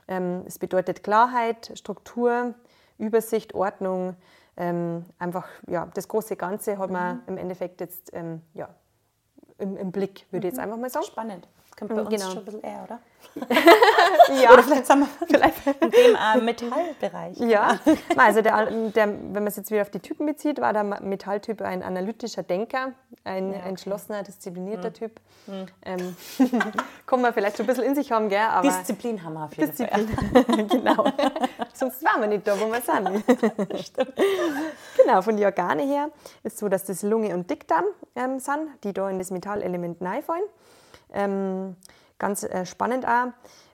[0.08, 2.54] Ähm, es bedeutet Klarheit, Struktur,
[2.98, 4.16] Übersicht, Ordnung.
[4.56, 7.22] Ähm, einfach ja, das große Ganze hat man mhm.
[7.28, 8.68] im Endeffekt jetzt ähm, ja,
[9.58, 10.64] im, im Blick, würde ich jetzt mhm.
[10.64, 11.06] einfach mal sagen.
[11.06, 11.48] Spannend.
[11.78, 12.30] Kommt bei uns genau.
[12.30, 12.98] schon ein bisschen eher, oder?
[14.42, 14.52] ja.
[14.52, 17.38] Oder vielleicht sind wir vielleicht in dem äh, Metallbereich.
[17.38, 17.78] Ja,
[18.16, 21.62] also der, der, wenn man es jetzt wieder auf die Typen bezieht, war der Metalltyp
[21.62, 22.92] ein analytischer Denker,
[23.24, 23.68] ein ja, okay.
[23.68, 24.94] entschlossener, disziplinierter hm.
[24.94, 25.20] Typ.
[25.46, 25.66] Hm.
[25.84, 26.16] Ähm,
[27.06, 28.38] kann man vielleicht schon ein bisschen in sich haben, gell?
[28.38, 30.08] Aber Disziplin haben wir auf jeden Disziplin.
[30.08, 30.64] Fall.
[30.66, 31.04] genau.
[31.72, 33.80] Sonst waren wir nicht da, wo wir sind.
[33.82, 34.12] Stimmt.
[34.96, 36.10] Genau, von den Organe her
[36.42, 40.00] ist es so, dass das Lunge und Dickdarm ähm, sind, die da in das Metallelement
[40.02, 40.44] reinfallen.
[41.12, 41.76] Ähm,
[42.18, 43.28] ganz äh, spannend auch,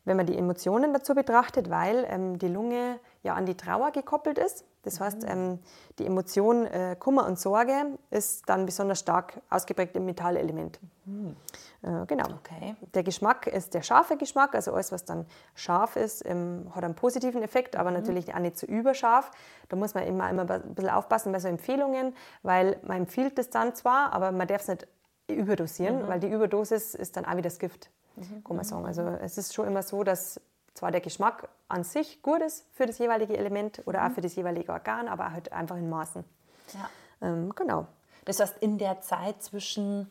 [0.05, 4.39] wenn man die Emotionen dazu betrachtet, weil ähm, die Lunge ja an die Trauer gekoppelt
[4.39, 4.65] ist.
[4.83, 5.29] Das heißt, mhm.
[5.29, 5.59] ähm,
[5.99, 10.81] die Emotion äh, Kummer und Sorge ist dann besonders stark ausgeprägt im Metallelement.
[11.05, 11.37] Mhm.
[11.83, 12.25] Äh, genau.
[12.39, 12.75] Okay.
[12.95, 16.95] Der Geschmack ist der scharfe Geschmack, also alles, was dann scharf ist, ähm, hat einen
[16.95, 17.97] positiven Effekt, aber mhm.
[17.99, 19.31] natürlich auch nicht zu so überscharf.
[19.69, 23.51] Da muss man immer, immer ein bisschen aufpassen bei so Empfehlungen, weil man empfiehlt es
[23.51, 24.87] dann zwar, aber man darf es nicht
[25.35, 26.09] überdosieren, mhm.
[26.09, 28.45] weil die Überdosis ist dann auch wieder das Gift, mhm.
[28.45, 28.87] kann man sagen.
[28.87, 30.41] Also es ist schon immer so, dass
[30.75, 34.15] zwar der Geschmack an sich gut ist für das jeweilige Element oder auch mhm.
[34.15, 36.25] für das jeweilige Organ, aber halt einfach in Maßen.
[36.75, 37.29] Ja.
[37.29, 37.87] Ähm, genau.
[38.25, 40.11] Das heißt, in der Zeit zwischen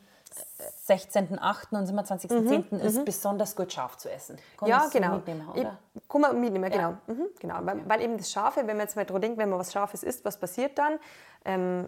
[0.87, 1.77] 16.8.
[1.77, 2.65] und 27.10.
[2.69, 3.05] Mhm, ist mhm.
[3.05, 4.37] besonders gut scharf zu essen.
[4.57, 5.15] Kann ja, genau.
[5.15, 5.77] Mitnehmen, oder?
[5.93, 6.89] Ich, kann man mitnehmen, genau.
[6.89, 7.01] Ja.
[7.07, 7.55] Mhm, genau.
[7.61, 10.03] Weil, weil, eben das Scharfe, wenn man jetzt mal dran denkt, wenn man was Scharfes
[10.03, 10.99] isst, was passiert dann?
[11.45, 11.87] Ähm,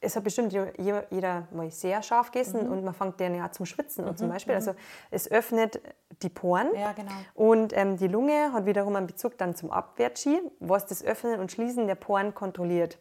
[0.00, 2.72] es hat bestimmt jeder mal sehr scharf gegessen mhm.
[2.72, 4.16] und man fängt dann ja zum Schwitzen mhm.
[4.16, 4.54] zum Beispiel.
[4.54, 4.74] Also
[5.10, 5.80] es öffnet
[6.22, 7.12] die Poren ja, genau.
[7.34, 11.52] und ähm, die Lunge hat wiederum einen Bezug dann zum Abwehrqi, was das Öffnen und
[11.52, 12.98] Schließen der Poren kontrolliert.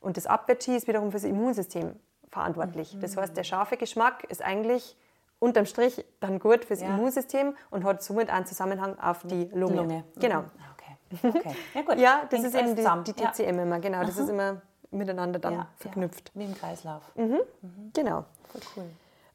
[0.00, 1.94] Und das Abwehrqi ist wiederum für das Immunsystem
[2.28, 2.94] verantwortlich.
[2.94, 3.00] Mhm.
[3.00, 4.96] Das heißt, der scharfe Geschmack ist eigentlich
[5.38, 6.88] unterm Strich dann gut fürs ja.
[6.88, 9.72] Immunsystem und hat somit einen Zusammenhang auf die Lunge.
[9.72, 10.04] Die Lunge.
[10.16, 10.42] Genau.
[10.42, 10.50] Mhm.
[11.22, 11.38] Okay.
[11.38, 11.56] okay.
[11.74, 11.98] Ja, gut.
[11.98, 13.62] ja, das Hängt ist eben die, die TCM ja.
[13.62, 14.00] immer, genau.
[14.02, 14.24] Das Aha.
[14.24, 16.32] ist immer miteinander dann ja, verknüpft.
[16.34, 17.02] Ja, wie im Kreislauf.
[17.14, 17.40] Mhm.
[17.62, 17.90] Mhm.
[17.92, 18.24] Genau.
[18.48, 18.84] Voll cool.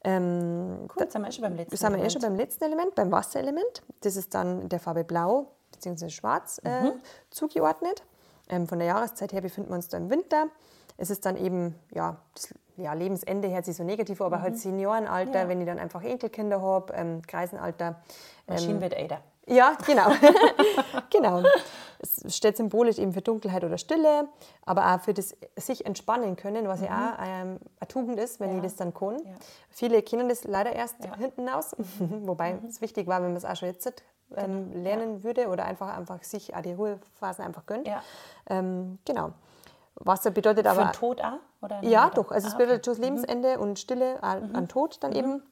[0.03, 2.95] Ähm, cool, jetzt sind wir schon beim letzten sind wir eh schon beim letzten Element,
[2.95, 3.81] beim Wasserelement.
[4.01, 6.09] Das ist dann der Farbe Blau bzw.
[6.09, 6.93] Schwarz äh, mhm.
[7.29, 8.03] zugeordnet.
[8.49, 10.47] Ähm, von der Jahreszeit her befinden wir uns da im Winter.
[10.97, 14.53] Es ist dann eben, ja, das ja, Lebensende hört sich so negativ, aber halt mhm.
[14.53, 15.49] halt Seniorenalter, ja.
[15.49, 17.95] wenn ich dann einfach Enkelkinder habe, ähm, Kreisenalter.
[18.47, 19.19] Maschinen ähm, wird älter.
[19.47, 20.11] Ja, genau.
[21.09, 21.43] genau.
[21.99, 24.27] Es steht symbolisch eben für Dunkelheit oder Stille,
[24.65, 26.85] aber auch für das sich entspannen können, was mhm.
[26.85, 28.57] ja auch ähm, eine Tugend ist, wenn ja.
[28.57, 29.17] ich das dann kann.
[29.17, 29.35] Ja.
[29.69, 31.15] Viele kennen das leider erst ja.
[31.15, 32.67] hinten aus, wobei mhm.
[32.67, 33.91] es wichtig war, wenn man es auch schon jetzt
[34.35, 34.83] ähm, genau.
[34.83, 37.89] lernen würde oder einfach, einfach sich auch die Ruhephasen einfach gönnt.
[38.49, 39.31] Ähm, genau.
[39.95, 40.81] Wasser bedeutet aber.
[40.81, 41.39] Für den Tod auch?
[41.61, 42.31] Oder ja, doch.
[42.31, 42.95] Also ah, es bedeutet okay.
[42.95, 43.63] schon das Lebensende mhm.
[43.63, 45.17] und Stille an, an Tod dann mhm.
[45.17, 45.43] eben.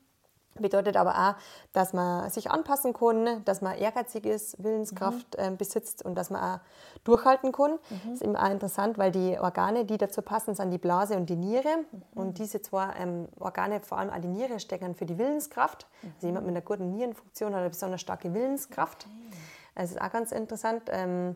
[0.58, 1.36] Bedeutet aber auch,
[1.74, 5.44] dass man sich anpassen kann, dass man ehrgeizig ist, Willenskraft mhm.
[5.44, 6.60] äh, besitzt und dass man auch
[7.04, 7.72] durchhalten kann.
[7.72, 8.02] Mhm.
[8.06, 11.30] Das ist eben auch interessant, weil die Organe, die dazu passen, sind die Blase und
[11.30, 11.80] die Niere.
[11.92, 12.04] Mhm.
[12.14, 15.88] Und diese zwei ähm, Organe, vor allem auch die Niere, stecken für die Willenskraft.
[16.02, 16.12] Mhm.
[16.16, 19.08] Also jemand mit einer guten Nierenfunktion hat eine besonders starke Willenskraft.
[19.08, 19.38] Okay.
[19.76, 21.36] Das ist auch ganz interessant, ähm,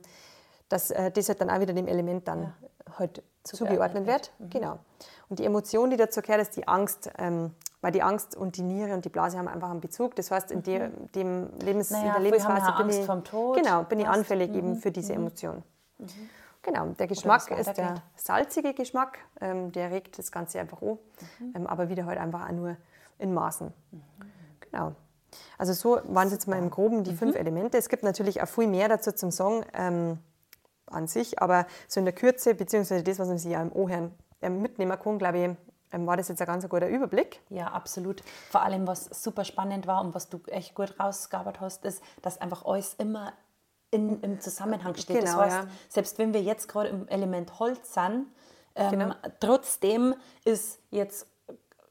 [0.70, 3.00] dass äh, das halt dann auch wieder dem Element dann ja.
[3.00, 4.32] halt zugeordnet wird.
[4.40, 4.50] Mhm.
[4.50, 4.80] Genau.
[5.28, 7.12] Und die Emotion, die dazu gehört, ist die Angst.
[7.18, 10.16] Ähm, weil die Angst und die Niere und die Blase haben einfach einen Bezug.
[10.16, 11.12] Das heißt, in dem, mhm.
[11.14, 13.08] dem Lebens, naja, in der Lebensphase bin ich,
[13.62, 14.58] genau, bin ich anfällig mhm.
[14.58, 15.20] eben für diese mhm.
[15.20, 15.64] Emotion.
[15.98, 16.08] Mhm.
[16.62, 20.98] Genau, der Geschmack ist der salzige Geschmack, ähm, der regt das Ganze einfach an,
[21.40, 21.54] mhm.
[21.56, 22.76] ähm, aber wieder halt einfach auch nur
[23.18, 23.74] in Maßen.
[23.92, 24.02] Mhm.
[24.60, 24.96] Genau.
[25.58, 27.78] Also so waren es jetzt mal im Groben die fünf Elemente.
[27.78, 30.18] Es gibt natürlich auch viel mehr dazu zum Song ähm,
[30.88, 34.12] an sich, aber so in der Kürze, beziehungsweise das, was man sich ja im Ohren
[34.42, 35.50] ähm, mitnehmen kann, glaube ich,
[35.92, 37.42] war das jetzt ein ganz guter Überblick.
[37.50, 38.24] Ja, absolut.
[38.50, 42.40] Vor allem, was super spannend war und was du echt gut rausgearbeitet hast, ist, dass
[42.40, 43.34] einfach alles immer
[43.92, 45.20] in, im Zusammenhang steht.
[45.20, 45.68] Genau, das heißt, ja.
[45.88, 48.28] selbst wenn wir jetzt gerade im Element Holz sind,
[48.76, 49.16] ähm, genau.
[49.40, 51.28] trotzdem ist jetzt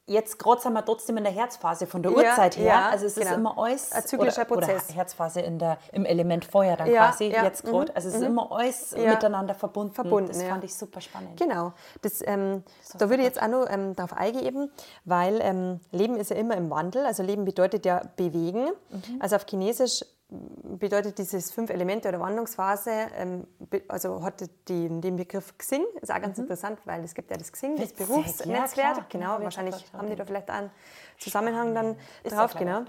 [0.09, 2.67] jetzt gerade sind wir trotzdem in der Herzphase von der Uhrzeit her.
[2.67, 3.31] Ja, also es genau.
[3.31, 4.87] ist immer alles ein zyklischer oder, Prozess.
[4.87, 7.45] Oder Herzphase in der, im Element Feuer dann ja, quasi ja.
[7.45, 7.93] jetzt gerade.
[7.93, 7.97] Mhm.
[7.97, 8.27] Also es ist mhm.
[8.27, 9.95] immer alles miteinander verbunden.
[9.95, 11.39] verbunden das fand ich super spannend.
[11.39, 11.73] Genau.
[12.03, 14.73] Das, ähm, das da würde ich jetzt auch noch ähm, darauf eingeben,
[15.05, 17.05] weil ähm, Leben ist ja immer im Wandel.
[17.05, 18.71] Also Leben bedeutet ja bewegen.
[18.91, 19.21] Mhm.
[19.21, 23.47] Also auf Chinesisch bedeutet dieses fünf Elemente oder Wandlungsphase, ähm,
[23.89, 26.45] also hat die, den Begriff Xing, ist auch ganz mhm.
[26.45, 30.27] interessant, weil es gibt ja das Xing, das Berufsnetzwerk, ja, genau, wahrscheinlich haben die da
[30.27, 30.71] vielleicht einen
[31.19, 32.85] Zusammenhang dann ist drauf, genau.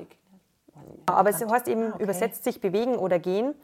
[1.05, 2.03] Aber es heißt eben okay.
[2.03, 3.55] übersetzt sich bewegen oder gehen.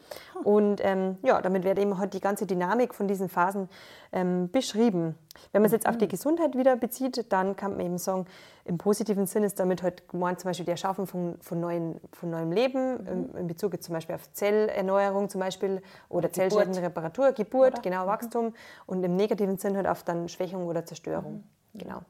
[0.42, 3.68] Und ähm, ja, damit wird eben halt die ganze Dynamik von diesen Phasen
[4.12, 5.14] ähm, beschrieben.
[5.52, 6.10] Wenn man es jetzt auf die mhm.
[6.10, 8.26] Gesundheit wieder bezieht, dann kann man eben sagen,
[8.64, 12.30] im positiven Sinn ist damit halt gemeint zum Beispiel der Schaffen von, von, neuen, von
[12.30, 13.36] neuem Leben, mhm.
[13.36, 17.82] in Bezug zum Beispiel auf Zellerneuerung zum Beispiel oder Zellschädenreparatur, Geburt, oder?
[17.82, 18.08] genau, mhm.
[18.08, 18.54] Wachstum
[18.86, 21.44] und im negativen Sinn halt auf dann Schwächung oder Zerstörung.
[21.72, 21.78] Mhm.
[21.78, 22.00] Genau.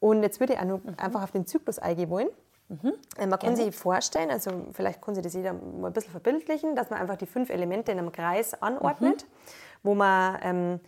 [0.00, 0.80] Und jetzt würde ich mhm.
[0.96, 2.28] einfach auf den Zyklus eingehen wollen.
[2.70, 2.92] Mhm.
[3.18, 6.76] Äh, man kann sich vorstellen, also vielleicht kann sich das jeder mal ein bisschen verbildlichen,
[6.76, 9.26] dass man einfach die fünf Elemente in einem Kreis anordnet, mhm.
[9.82, 10.80] wo man ähm,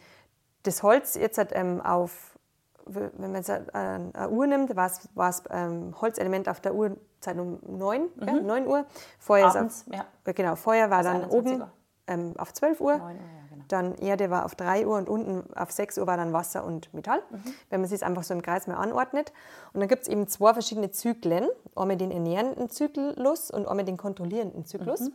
[0.63, 2.39] das Holz jetzt halt, ähm, auf,
[2.87, 7.59] wenn man jetzt äh, eine Uhr nimmt, war es ähm, Holzelement auf der Uhrzeit um
[7.67, 8.09] 9, mhm.
[8.29, 8.87] ja, 9 Uhr.
[9.19, 10.07] Feuer, Abends, auf, ja.
[10.25, 11.65] Äh, genau, Feuer war dann oben
[12.07, 12.99] ähm, auf 12 Uhr.
[12.99, 13.42] 9 Uhr ja.
[13.73, 16.93] Dann Erde war auf 3 Uhr und unten auf 6 Uhr war dann Wasser und
[16.93, 17.43] Metall, mhm.
[17.71, 19.33] wenn man es einfach so im Kreis mal anordnet.
[19.73, 23.97] Und dann gibt es eben zwei verschiedene Zyklen, einmal den ernährenden Zyklus und einmal den
[23.97, 25.01] kontrollierenden Zyklus.
[25.01, 25.15] Mhm.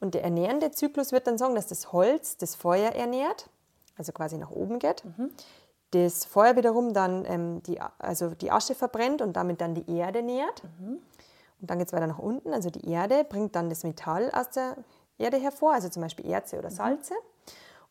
[0.00, 3.48] Und der ernährende Zyklus wird dann sagen, dass das Holz das Feuer ernährt,
[3.96, 5.04] also quasi nach oben geht.
[5.04, 5.30] Mhm.
[5.92, 10.22] Das Feuer wiederum dann ähm, die, also die Asche verbrennt und damit dann die Erde
[10.22, 10.62] nährt.
[10.78, 10.98] Mhm.
[11.60, 12.52] Und dann geht es weiter nach unten.
[12.52, 14.76] Also die Erde bringt dann das Metall aus der
[15.16, 16.74] Erde hervor, also zum Beispiel Erze oder mhm.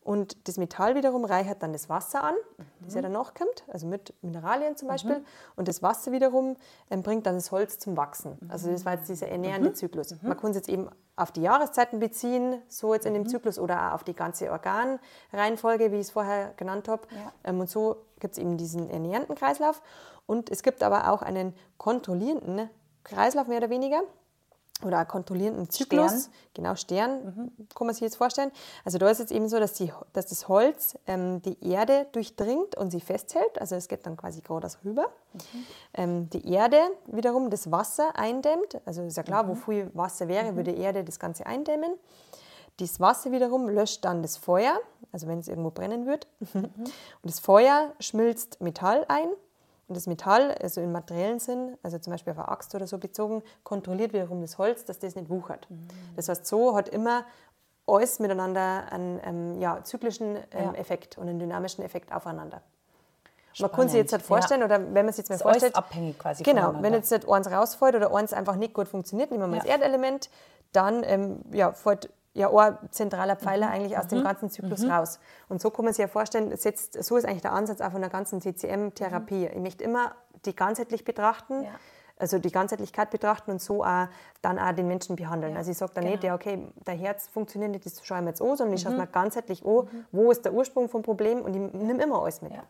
[0.08, 2.64] Und das Metall wiederum reichert dann das Wasser an, mhm.
[2.82, 5.18] das ja danach kommt, also mit Mineralien zum Beispiel.
[5.18, 5.24] Mhm.
[5.54, 6.56] Und das Wasser wiederum
[6.88, 8.38] ähm, bringt dann das Holz zum Wachsen.
[8.48, 9.74] Also das war jetzt dieser ernährende mhm.
[9.74, 10.12] Zyklus.
[10.12, 10.28] Mhm.
[10.28, 13.28] Man kann es jetzt eben auf die Jahreszeiten beziehen, so jetzt in dem mhm.
[13.28, 17.02] Zyklus, oder auch auf die ganze Organreihenfolge, wie ich es vorher genannt habe.
[17.10, 17.30] Ja.
[17.44, 19.82] Ähm, und so gibt es eben diesen ernährenden Kreislauf.
[20.24, 22.70] Und es gibt aber auch einen kontrollierenden
[23.04, 24.00] Kreislauf, mehr oder weniger
[24.84, 26.32] oder kontrollierenden Zyklus, Stern.
[26.54, 27.68] genau Stern, mhm.
[27.74, 28.52] kann man sich jetzt vorstellen.
[28.84, 32.76] Also da ist es eben so, dass, die, dass das Holz ähm, die Erde durchdringt
[32.76, 35.06] und sie festhält, also es geht dann quasi gerade rüber.
[35.32, 35.66] Mhm.
[35.94, 39.48] Ähm, die Erde wiederum das Wasser eindämmt, also ist ja klar, mhm.
[39.48, 40.56] wo viel Wasser wäre, mhm.
[40.56, 41.94] würde die Erde das Ganze eindämmen.
[42.78, 44.78] Das Wasser wiederum löscht dann das Feuer,
[45.10, 46.28] also wenn es irgendwo brennen wird.
[46.54, 46.64] Mhm.
[46.74, 46.84] Und
[47.24, 49.28] das Feuer schmilzt Metall ein
[49.88, 52.98] und das Metall, also im materiellen Sinn, also zum Beispiel auf eine Axt oder so
[52.98, 55.68] bezogen, kontrolliert wiederum das Holz, dass das nicht wuchert.
[55.70, 55.88] Mhm.
[56.14, 57.24] Das heißt, so hat immer
[57.86, 60.72] alles miteinander einen ähm, ja, zyklischen ähm, ja.
[60.74, 62.60] Effekt und einen dynamischen Effekt aufeinander.
[63.54, 63.72] Spannend.
[63.72, 64.66] Man kann sich jetzt halt vorstellen, ja.
[64.66, 67.94] oder wenn man sich jetzt mal vorstellt, abhängig quasi genau, wenn jetzt nicht eins rausfällt
[67.94, 70.28] oder eins einfach nicht gut funktioniert, nehmen wir mal das Erdelement,
[70.72, 73.72] dann ähm, ja, fällt ja ein zentraler Pfeiler mhm.
[73.72, 74.08] eigentlich aus mhm.
[74.08, 74.90] dem ganzen Zyklus mhm.
[74.90, 75.18] raus.
[75.48, 78.00] Und so kann man sich ja vorstellen, setzt, so ist eigentlich der Ansatz auch von
[78.00, 79.48] der ganzen CCM-Therapie.
[79.48, 79.56] Mhm.
[79.56, 80.12] Ich möchte immer
[80.44, 81.64] die ganzheitlich betrachten.
[81.64, 81.70] Ja.
[82.20, 84.08] Also die Ganzheitlichkeit betrachten und so auch
[84.42, 85.52] dann auch den Menschen behandeln.
[85.52, 86.16] Ja, also ich sage dann genau.
[86.16, 88.82] nicht, ja, okay, der Herz funktioniert nicht, das schaue ich mir jetzt an, sondern ich
[88.82, 88.98] schaue mhm.
[88.98, 90.04] mir ganzheitlich an, mhm.
[90.10, 92.52] wo ist der Ursprung vom Problem und ich nehme immer alles mit.
[92.52, 92.64] Ja.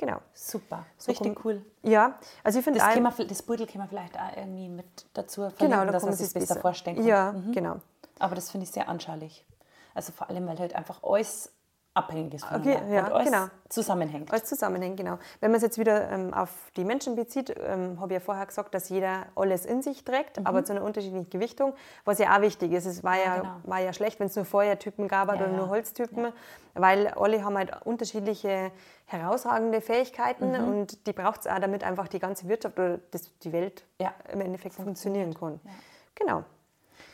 [0.00, 0.16] Genau.
[0.32, 1.62] Super, so richtig komm, cool.
[1.82, 5.68] Ja, also ich finde das, das Beutel können wir vielleicht auch irgendwie mit dazu verlinken,
[5.68, 7.06] genau, da dass man sich besser vorstellen kann.
[7.06, 7.52] Ja, mhm.
[7.52, 7.76] genau.
[8.20, 9.44] Aber das finde ich sehr anschaulich.
[9.94, 11.52] Also vor allem, weil halt einfach alles
[11.92, 13.46] abhängig ist voneinander okay, ja, und alles genau.
[13.68, 14.30] zusammenhängt.
[14.30, 15.18] Alles zusammenhängt, genau.
[15.40, 18.46] Wenn man es jetzt wieder ähm, auf die Menschen bezieht, ähm, habe ich ja vorher
[18.46, 20.46] gesagt, dass jeder alles in sich trägt, mhm.
[20.46, 22.86] aber zu einer unterschiedlichen Gewichtung, was ja auch wichtig ist.
[22.86, 23.54] Es war ja, ja, genau.
[23.64, 26.32] war ja schlecht, wenn es nur Feuertypen gab ja, oder nur Holztypen,
[26.74, 28.70] weil alle haben halt unterschiedliche
[29.06, 30.68] herausragende Fähigkeiten mhm.
[30.68, 33.84] und die braucht es auch, damit einfach die ganze Wirtschaft oder das, die Welt
[34.32, 35.58] im Endeffekt funktionieren kann.
[36.14, 36.44] Genau.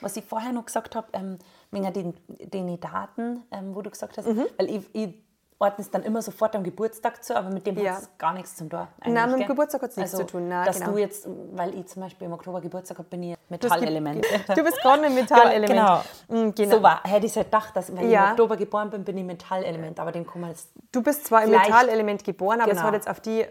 [0.00, 1.38] Was ich vorher noch gesagt habe, ähm,
[1.70, 4.46] wegen den, den Daten, ähm, wo du gesagt hast, mhm.
[4.56, 5.26] weil ich, ich
[5.58, 7.94] ordne es dann immer sofort am Geburtstag zu, aber mit dem ja.
[7.94, 8.86] hat es gar nichts zu tun.
[9.06, 10.48] Nein, mit dem Geburtstag hat es nichts also, zu tun.
[10.48, 10.92] Nein, dass genau.
[10.92, 14.26] du jetzt, weil ich zum Beispiel im Oktober Geburtstag habe, bin ich Metallelement.
[14.54, 15.68] Du bist gerade ein Metallelement.
[15.68, 16.02] genau.
[16.28, 16.76] Mhm, genau.
[16.76, 18.20] So war, hätte ich halt gedacht, dass wenn ja.
[18.20, 21.26] ich im Oktober geboren bin, bin ich Metallelement, aber den kann man jetzt Du bist
[21.26, 22.82] zwar im Metallelement geboren, aber genau.
[22.82, 23.46] es hat jetzt auf die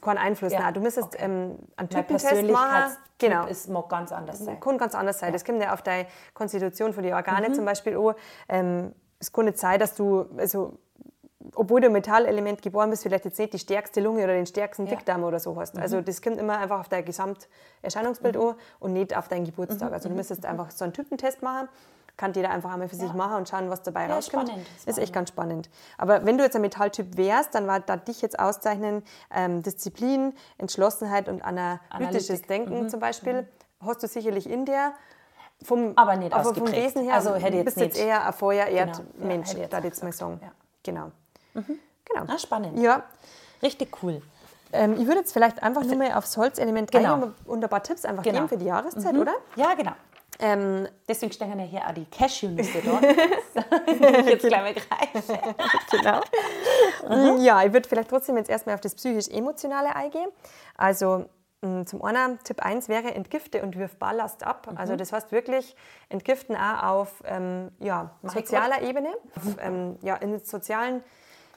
[0.00, 0.52] keinen Einfluss.
[0.52, 0.60] Ja.
[0.60, 1.24] Nein, du müsstest okay.
[1.24, 2.96] ähm, einen Typentest machen.
[3.18, 3.46] Genau.
[3.46, 4.58] Es mag ganz anders sein.
[4.60, 5.28] Kann ganz anders sein.
[5.28, 5.32] Ja.
[5.32, 7.54] Das kommt ja auf deine Konstitution von den Organe mhm.
[7.54, 8.14] zum Beispiel an.
[8.48, 10.78] Ähm, es kann nicht sein, dass du, also
[11.54, 15.22] obwohl du Metallelement geboren bist, vielleicht jetzt nicht die stärkste Lunge oder den stärksten Dickdarm
[15.22, 15.28] ja.
[15.28, 15.76] oder so hast.
[15.76, 16.00] Also mhm.
[16.00, 18.42] Also das kommt immer einfach auf dein Gesamterscheinungsbild mhm.
[18.42, 19.88] an und nicht auf deinen Geburtstag.
[19.88, 19.94] Mhm.
[19.94, 20.18] Also du mhm.
[20.18, 21.68] müsstest einfach so einen Typentest machen.
[22.16, 23.04] Kann jeder einfach einmal für ja.
[23.04, 24.48] sich machen und schauen, was dabei ja, rauskommt.
[24.48, 24.86] Spannend, spannend.
[24.86, 25.70] Ist echt ganz spannend.
[25.98, 29.02] Aber wenn du jetzt ein Metalltyp wärst, dann war da dich jetzt auszeichnen
[29.34, 32.48] ähm, Disziplin, Entschlossenheit und analytisches Analytik.
[32.48, 32.88] Denken mhm.
[32.88, 33.48] zum Beispiel.
[33.80, 34.92] Hast du sicherlich in dir.
[35.64, 37.96] Vom, aber nicht aber vom Wesen her also hätte jetzt bist nicht.
[37.96, 39.62] jetzt eher ein Feuer-Erd-Mensch, genau.
[39.62, 40.40] ja, da jetzt mal sagen.
[40.42, 40.50] Ja.
[40.82, 41.12] Genau.
[41.54, 41.78] Mhm.
[42.04, 42.24] genau.
[42.26, 42.78] Ah, spannend.
[42.80, 43.04] Ja.
[43.62, 44.22] Richtig cool.
[44.72, 47.14] Ähm, ich würde jetzt vielleicht einfach nur mal aufs Holzelement genau.
[47.14, 48.38] eingehen und ein paar Tipps einfach genau.
[48.38, 49.20] geben für die Jahreszeit, mhm.
[49.20, 49.34] oder?
[49.54, 49.92] Ja, genau.
[50.42, 53.00] Ähm, Deswegen stehen ja hier auch die Cashewnüsse da.
[54.24, 55.38] die jetzt gleich mal greifen.
[55.90, 56.20] genau.
[57.08, 57.42] Mhm.
[57.42, 60.30] Ja, ich würde vielleicht trotzdem jetzt erstmal auf das psychisch-emotionale eingehen.
[60.76, 61.26] Also
[61.60, 64.66] mm, zum einen, Tipp 1 wäre, entgifte und wirf Ballast ab.
[64.68, 64.78] Mhm.
[64.78, 65.76] Also das heißt wirklich,
[66.08, 71.04] entgiften auch auf ähm, ja, sozialer Ebene, auf, ähm, ja, in sozialen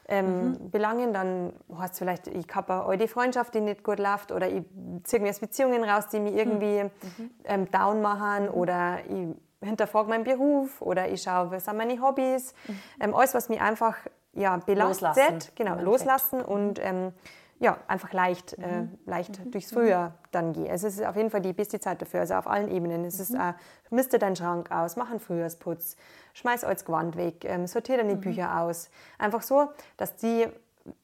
[0.07, 0.71] ähm, mhm.
[0.71, 4.47] Belangen, dann hast du vielleicht, ich habe eine alte Freundschaft, die nicht gut läuft oder
[4.47, 4.63] ich
[5.03, 6.39] ziehe mir aus Beziehungen raus, die mich mhm.
[6.39, 7.29] irgendwie mhm.
[7.43, 12.53] ähm, down machen oder ich hinterfrage meinen Beruf oder ich schaue, was sind meine Hobbys.
[12.67, 12.79] Mhm.
[12.99, 13.95] Ähm, alles, was mich einfach
[14.33, 17.13] ja, belastet, loslassen, genau, loslassen und ähm,
[17.59, 18.63] ja, einfach leicht, mhm.
[18.63, 19.51] äh, leicht mhm.
[19.51, 20.67] durchs Frühjahr dann gehe.
[20.67, 23.05] Es ist auf jeden Fall die beste Zeit dafür, also auf allen Ebenen.
[23.05, 23.53] Es ist, äh,
[23.89, 25.95] misste deinen Schrank aus, mach einen Frühjahrsputz,
[26.33, 28.89] schmeiß alles Gewand weg, ähm, sortiere deine Bücher aus.
[29.17, 30.47] Einfach so, dass die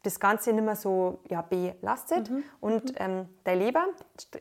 [0.04, 2.30] das Ganze nicht mehr so ja, belastet.
[2.30, 2.44] Mhm.
[2.60, 2.96] Und mhm.
[2.98, 3.86] ähm, dein Leber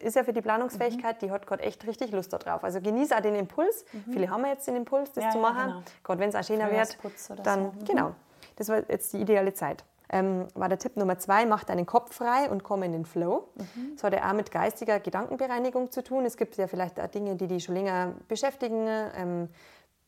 [0.00, 1.26] ist ja für die Planungsfähigkeit, mhm.
[1.26, 2.62] die hat gerade echt richtig Lust darauf.
[2.62, 3.84] Also genieße auch den Impuls.
[3.92, 4.12] Mhm.
[4.12, 5.56] Viele haben ja jetzt den Impuls, das ja, zu machen.
[5.56, 5.82] Ja, genau.
[6.04, 6.98] Gerade wenn es auch schöner wird,
[7.44, 7.80] dann so.
[7.80, 7.84] Mhm.
[7.84, 8.14] genau.
[8.56, 9.84] Das war jetzt die ideale Zeit.
[10.12, 13.48] Ähm, war der Tipp Nummer zwei, mach deinen Kopf frei und komm in den Flow.
[13.54, 13.92] Mhm.
[13.94, 16.24] Das hat ja auch mit geistiger Gedankenbereinigung zu tun.
[16.24, 18.86] Es gibt ja vielleicht auch Dinge, die dich schon länger beschäftigen.
[19.16, 19.48] Ähm,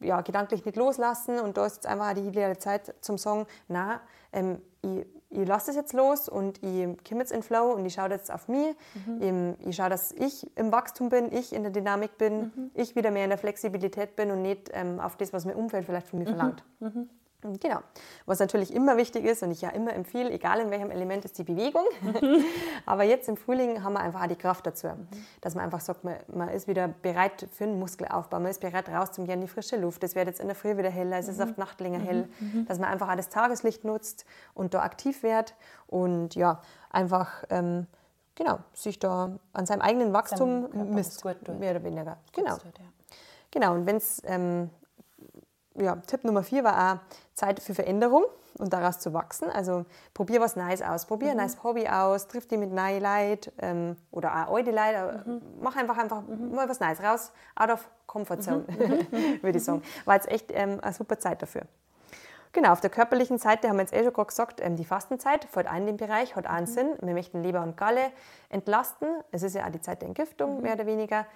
[0.01, 4.01] ja, gedanklich nicht loslassen und da ist jetzt einfach die ideale Zeit zum Sagen, na,
[4.33, 7.95] ähm, ich ich lasse es jetzt los und ich komme jetzt in Flow und ich
[7.95, 8.77] schaue jetzt auf mich.
[9.07, 9.57] Mhm.
[9.61, 12.71] Ich, ich schaue, dass ich im Wachstum bin, ich in der Dynamik bin, mhm.
[12.75, 15.87] ich wieder mehr in der Flexibilität bin und nicht ähm, auf das, was mein Umfeld
[15.87, 16.37] vielleicht von mir mhm.
[16.37, 16.65] verlangt.
[17.43, 17.61] Mhm.
[17.61, 17.79] Genau.
[18.27, 21.39] Was natürlich immer wichtig ist und ich ja immer empfehle, egal in welchem Element, ist
[21.39, 21.85] die Bewegung.
[22.87, 25.09] Aber jetzt im Frühling haben wir einfach auch die Kraft dazu, mhm.
[25.41, 28.89] dass man einfach sagt, man, man, ist wieder bereit für einen Muskelaufbau, man ist bereit
[28.89, 30.03] rauszugehen in die frische Luft.
[30.05, 31.51] Es wird jetzt in der Früh wieder heller, es ist mhm.
[31.51, 32.05] auf Nacht länger mhm.
[32.05, 32.67] hell, mhm.
[32.67, 34.25] dass man einfach auch das Tageslicht nutzt
[34.55, 35.55] und da aktiv wird
[35.87, 37.87] und ja, einfach ähm,
[38.35, 42.19] genau, sich da an seinem eigenen Wachstum misst, mehr oder weniger.
[42.33, 42.57] Genau.
[43.51, 44.71] Genau, und wenn es ähm,
[45.75, 46.99] ja, Tipp Nummer vier war auch
[47.35, 48.25] Zeit für Veränderung
[48.59, 49.49] und daraus zu wachsen.
[49.51, 51.33] Also probier was Neues aus, probier mhm.
[51.33, 55.23] ein neues Hobby aus, triff dich mit neuen Leuten ähm, oder auch alte Leute.
[55.25, 55.43] Mhm.
[55.61, 56.55] Mach einfach, einfach mhm.
[56.55, 59.43] mal was Neues raus, out of comfort zone, mhm.
[59.43, 59.83] würde ich sagen.
[60.05, 61.63] War jetzt echt ähm, eine super Zeit dafür.
[62.55, 65.47] Genau, auf der körperlichen Seite haben wir jetzt eh schon gerade gesagt, ähm, die Fastenzeit
[65.47, 66.71] fällt ein in den Bereich, hat einen mhm.
[66.71, 66.89] Sinn.
[67.01, 68.13] Wir möchten Leber und Galle
[68.51, 69.09] entlasten.
[69.31, 70.63] Es ist ja auch die Zeit der Entgiftung, mhm.
[70.63, 71.27] mehr oder weniger.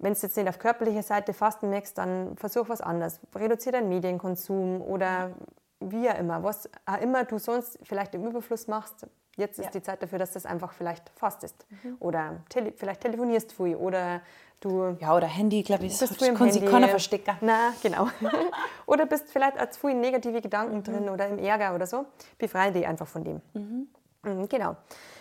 [0.00, 3.20] Wenn du jetzt nicht auf körperlicher Seite fasten merkst, dann versuch was anderes.
[3.34, 5.32] Reduziere deinen Medienkonsum oder
[5.80, 6.42] wie auch immer.
[6.42, 9.70] Was auch immer du sonst vielleicht im Überfluss machst, jetzt ist ja.
[9.72, 11.66] die Zeit dafür, dass das einfach vielleicht fastest.
[11.68, 11.96] Mhm.
[12.00, 14.22] Oder tele vielleicht telefonierst du oder
[14.60, 14.96] du...
[15.00, 16.64] Ja, oder Handy, glaube ich, bist du im Handy.
[16.64, 17.36] keiner verstecken.
[17.40, 18.08] Na, genau.
[18.86, 20.84] oder bist vielleicht als viel negative Gedanken mhm.
[20.84, 22.06] drin oder im Ärger oder so.
[22.38, 23.40] Befreie dich einfach von dem.
[23.54, 23.88] Mhm.
[24.22, 24.76] mhm genau.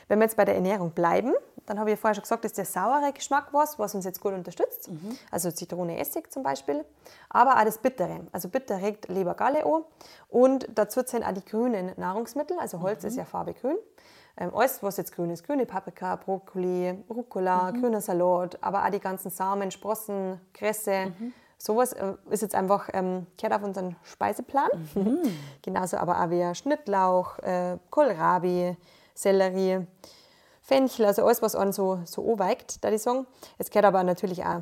[0.09, 1.33] Wenn wir jetzt bei der Ernährung bleiben,
[1.67, 4.33] dann habe ich vorher schon gesagt, ist der saure Geschmack was, was uns jetzt gut
[4.33, 4.89] unterstützt.
[4.89, 5.15] Mhm.
[5.29, 6.83] Also Zitrone, Essig zum Beispiel.
[7.29, 8.21] Aber auch das Bittere.
[8.31, 9.83] Also bitter regt Lebergalle an.
[10.27, 12.57] Und dazu zählen auch die grünen Nahrungsmittel.
[12.59, 13.09] Also Holz mhm.
[13.09, 13.77] ist ja Farbe grün.
[14.35, 17.81] Ähm, alles, was jetzt grün ist, grüne Paprika, Brokkoli, Rucola, mhm.
[17.81, 21.13] grüner Salat, aber auch die ganzen Samen, Sprossen, Kresse.
[21.19, 21.33] Mhm.
[21.59, 24.69] Sowas äh, ist jetzt einfach, ähm, gehört auf unseren Speiseplan.
[24.95, 25.19] Mhm.
[25.61, 28.75] Genauso aber auch wie Schnittlauch, äh, Kohlrabi,
[29.19, 29.85] Sellerie.
[30.61, 33.25] Fenchel, also alles, was einen so, so anweigt, da ich sagen.
[33.57, 34.61] Es gehört aber natürlich auch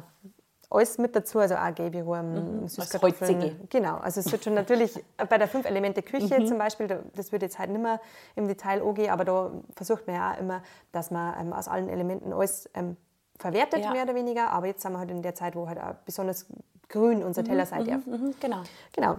[0.69, 2.67] alles mit dazu, also auch Gelbirurm, mhm.
[2.67, 3.67] Süßkartoffeln.
[3.69, 6.47] Genau, also es wird schon natürlich bei der Fünf-Elemente-Küche mhm.
[6.47, 7.99] zum Beispiel, das wird jetzt halt nicht mehr
[8.35, 11.89] im Detail angehen, aber da versucht man ja auch immer, dass man ähm, aus allen
[11.89, 12.97] Elementen alles ähm,
[13.37, 13.91] verwertet, ja.
[13.91, 14.49] mehr oder weniger.
[14.51, 16.47] Aber jetzt sind wir halt in der Zeit, wo halt auch besonders
[16.89, 18.05] grün unser Teller mhm, sein darf.
[18.05, 18.63] Mhm, mhm, genau.
[18.93, 19.17] Genau.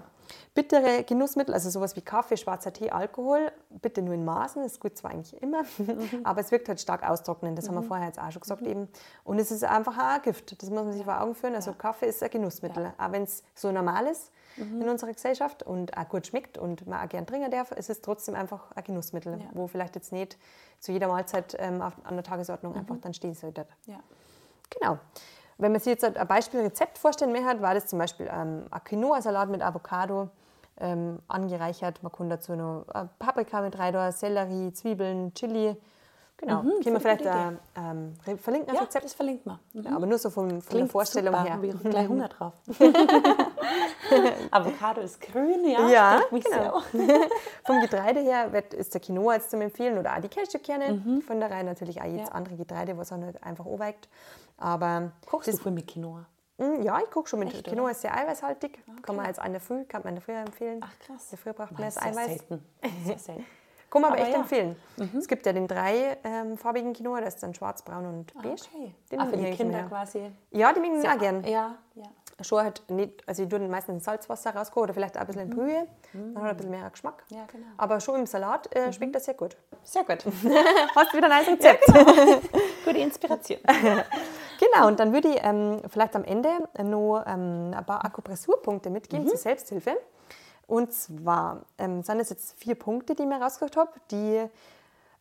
[0.55, 4.81] Bittere Genussmittel, also sowas wie Kaffee, schwarzer Tee, Alkohol, bitte nur in Maßen, das ist
[4.81, 6.21] gut zwar eigentlich immer, mhm.
[6.25, 7.69] aber es wirkt halt stark austrocknend, das mhm.
[7.69, 7.89] haben wir mhm.
[7.89, 8.69] vorher jetzt auch schon gesagt mhm.
[8.69, 8.89] eben.
[9.25, 11.55] Und es ist einfach auch ein Gift, das muss man sich vor Augen führen.
[11.55, 11.77] Also ja.
[11.77, 12.95] Kaffee ist ein Genussmittel, ja.
[12.99, 14.83] auch wenn es so normal ist mhm.
[14.83, 18.05] in unserer Gesellschaft und auch gut schmeckt und man auch gern trinken darf, es ist
[18.05, 19.47] trotzdem einfach ein Genussmittel, ja.
[19.53, 20.39] wo vielleicht jetzt nicht
[20.81, 23.67] zu jeder Mahlzeit ähm, auf, an der Tagesordnung einfach dann stehen sollte.
[23.87, 24.01] Ja.
[24.71, 24.99] Genau.
[25.59, 29.49] Wenn man sich jetzt ein Beispielrezept vorstellen möchte, war das zum Beispiel ähm, ein Quinoa-Salat
[29.49, 30.31] mit Avocado
[30.81, 32.03] ähm, angereichert.
[32.03, 35.77] Man kann dazu noch äh, Paprika mit rein, Sellerie, Zwiebeln, Chili.
[36.37, 39.05] Genau, mhm, können wir vielleicht äh, ähm, verlinken ja, Rezept?
[39.05, 39.59] das verlinkt man.
[39.73, 39.83] Mhm.
[39.83, 41.45] Ja, aber nur so von, von der Vorstellung super.
[41.45, 41.55] her.
[41.55, 42.53] Habe ich gleich Hunger drauf.
[44.53, 45.89] Avocado ist grün, ja.
[45.89, 46.81] Ja, genau.
[47.67, 51.03] Vom Getreide her wird, ist der Quinoa jetzt zum Empfehlen oder auch die Cashewkerne.
[51.05, 51.23] Mhm.
[51.23, 52.35] Von der Reihe natürlich auch jetzt ja.
[52.35, 54.09] andere Getreide, was auch nicht einfach anweigt.
[54.59, 56.27] Aber Kochst du viel mit Quinoa?
[56.59, 57.93] Hm, ja, ich koche schon mit Echt, Quinoa, oder?
[57.93, 58.73] ist sehr eiweißhaltig.
[58.73, 59.03] Okay.
[59.03, 60.81] Kann man an der Früh, kann man in der Früh empfehlen.
[60.83, 61.29] Ach krass.
[61.31, 62.27] Der Früh braucht man das Eiweiß.
[62.27, 62.65] Selten.
[63.05, 63.47] Sehr selten.
[63.91, 64.43] Kann man aber, aber echt ja.
[64.43, 64.77] empfehlen.
[64.97, 65.19] Mhm.
[65.19, 68.51] Es gibt ja den dreifarbigen ähm, Quinoa, das ist dann schwarz, braun und beige.
[68.51, 68.95] Okay.
[69.11, 69.89] Den ah, für die Kinder mehr.
[69.89, 70.31] quasi.
[70.51, 71.43] Ja, die mögen auch gern.
[71.45, 72.05] Ja, ja.
[72.43, 75.43] Schon halt nicht, also ich tue meistens in Salzwasser rauskochen oder vielleicht auch ein bisschen
[75.43, 75.55] in mhm.
[75.55, 76.35] Brühe, mhm.
[76.35, 77.25] dann hat er ein bisschen mehr Geschmack.
[77.31, 77.67] Ja, genau.
[77.79, 78.93] Aber schon im Salat äh, mhm.
[78.93, 79.57] schmeckt das sehr gut.
[79.83, 80.25] Sehr gut.
[80.95, 81.89] Hast wieder ein neues Rezept.
[81.89, 82.41] Ja, genau.
[82.85, 83.59] Gute Inspiration.
[84.59, 86.51] Genau, und dann würde ich ähm, vielleicht am Ende
[86.83, 89.31] noch ähm, ein paar Akupressurpunkte mitgeben mhm.
[89.31, 89.97] zur Selbsthilfe.
[90.67, 94.45] Und zwar ähm, sind es jetzt vier Punkte, die ich mir rausgesucht habe, die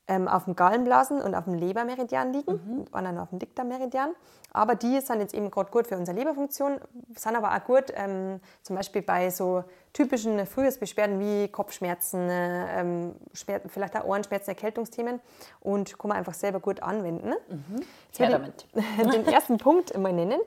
[0.08, 2.80] ähm, auf dem Gallenblasen und auf dem Lebermeridian liegen, mhm.
[2.80, 4.12] und anderen auf dem Dickdarmmeridian.
[4.54, 6.80] Aber die sind jetzt eben gerade gut für unsere Leberfunktion,
[7.16, 13.96] sind aber auch gut ähm, zum Beispiel bei so typischen Frühjahrsbeschwerden wie Kopfschmerzen, ähm, vielleicht
[13.98, 15.20] auch Ohrenschmerzen, Erkältungsthemen
[15.60, 17.34] und kann man einfach selber gut anwenden.
[17.50, 17.82] Mhm.
[18.08, 18.66] Jetzt ja, damit.
[19.14, 20.40] den ersten Punkt mal nennen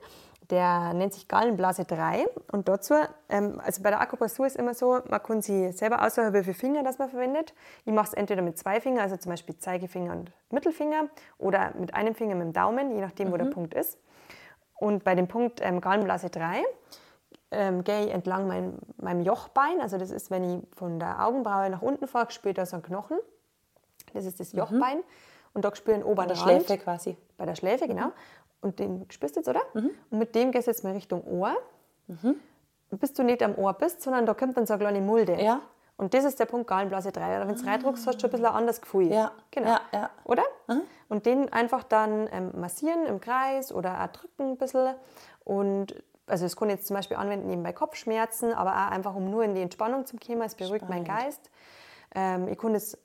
[0.51, 2.25] der nennt sich Gallenblase 3.
[2.51, 2.93] Und dazu,
[3.29, 6.53] ähm, also bei der Akupressur ist immer so, man kann sie selber aussuchen, wie viele
[6.53, 7.53] Finger das man verwendet.
[7.85, 11.93] Ich mache es entweder mit zwei Fingern, also zum Beispiel Zeigefinger und Mittelfinger, oder mit
[11.95, 13.31] einem Finger mit dem Daumen, je nachdem, mhm.
[13.31, 13.51] wo der mhm.
[13.51, 13.97] Punkt ist.
[14.75, 16.63] Und bei dem Punkt ähm, Gallenblase 3
[17.51, 19.79] ähm, gehe ich entlang mein, meinem Jochbein.
[19.79, 22.75] Also das ist, wenn ich von der Augenbraue nach unten fahre, spüre ich da so
[22.75, 23.17] einen Knochen.
[24.13, 24.59] Das ist das mhm.
[24.59, 24.97] Jochbein.
[24.97, 25.03] Mhm.
[25.53, 26.65] Und da spüre ich einen oberen Bei der Rand.
[26.65, 27.17] Schläfe quasi.
[27.37, 28.07] Bei der Schläfe, genau.
[28.07, 28.13] Mhm.
[28.61, 29.61] Und den spürst du jetzt, oder?
[29.73, 29.91] Mhm.
[30.09, 31.55] Und mit dem gehst du jetzt mal Richtung Ohr.
[32.07, 32.35] Mhm.
[32.91, 35.41] Bis du nicht am Ohr bist, sondern da kommt dann so eine kleine Mulde.
[35.41, 35.61] Ja.
[35.97, 37.39] Und das ist der Punkt Gallenblase 3.
[37.39, 37.69] Wenn du ah.
[37.69, 39.11] reindruckst, hast du schon ein bisschen ein anderes Gefühl.
[39.11, 39.31] Ja.
[39.51, 39.69] Genau.
[39.69, 40.09] Ja, ja.
[40.25, 40.43] Oder?
[40.67, 40.81] Mhm.
[41.09, 44.95] Und den einfach dann ähm, massieren im Kreis oder auch drücken ein bisschen.
[45.43, 49.15] Und also das kann ich jetzt zum Beispiel anwenden eben bei Kopfschmerzen, aber auch einfach,
[49.15, 50.41] um nur in die Entspannung zu kommen.
[50.41, 51.07] Es beruhigt Spannend.
[51.07, 51.49] meinen Geist.
[52.15, 52.97] Ähm, ich kann das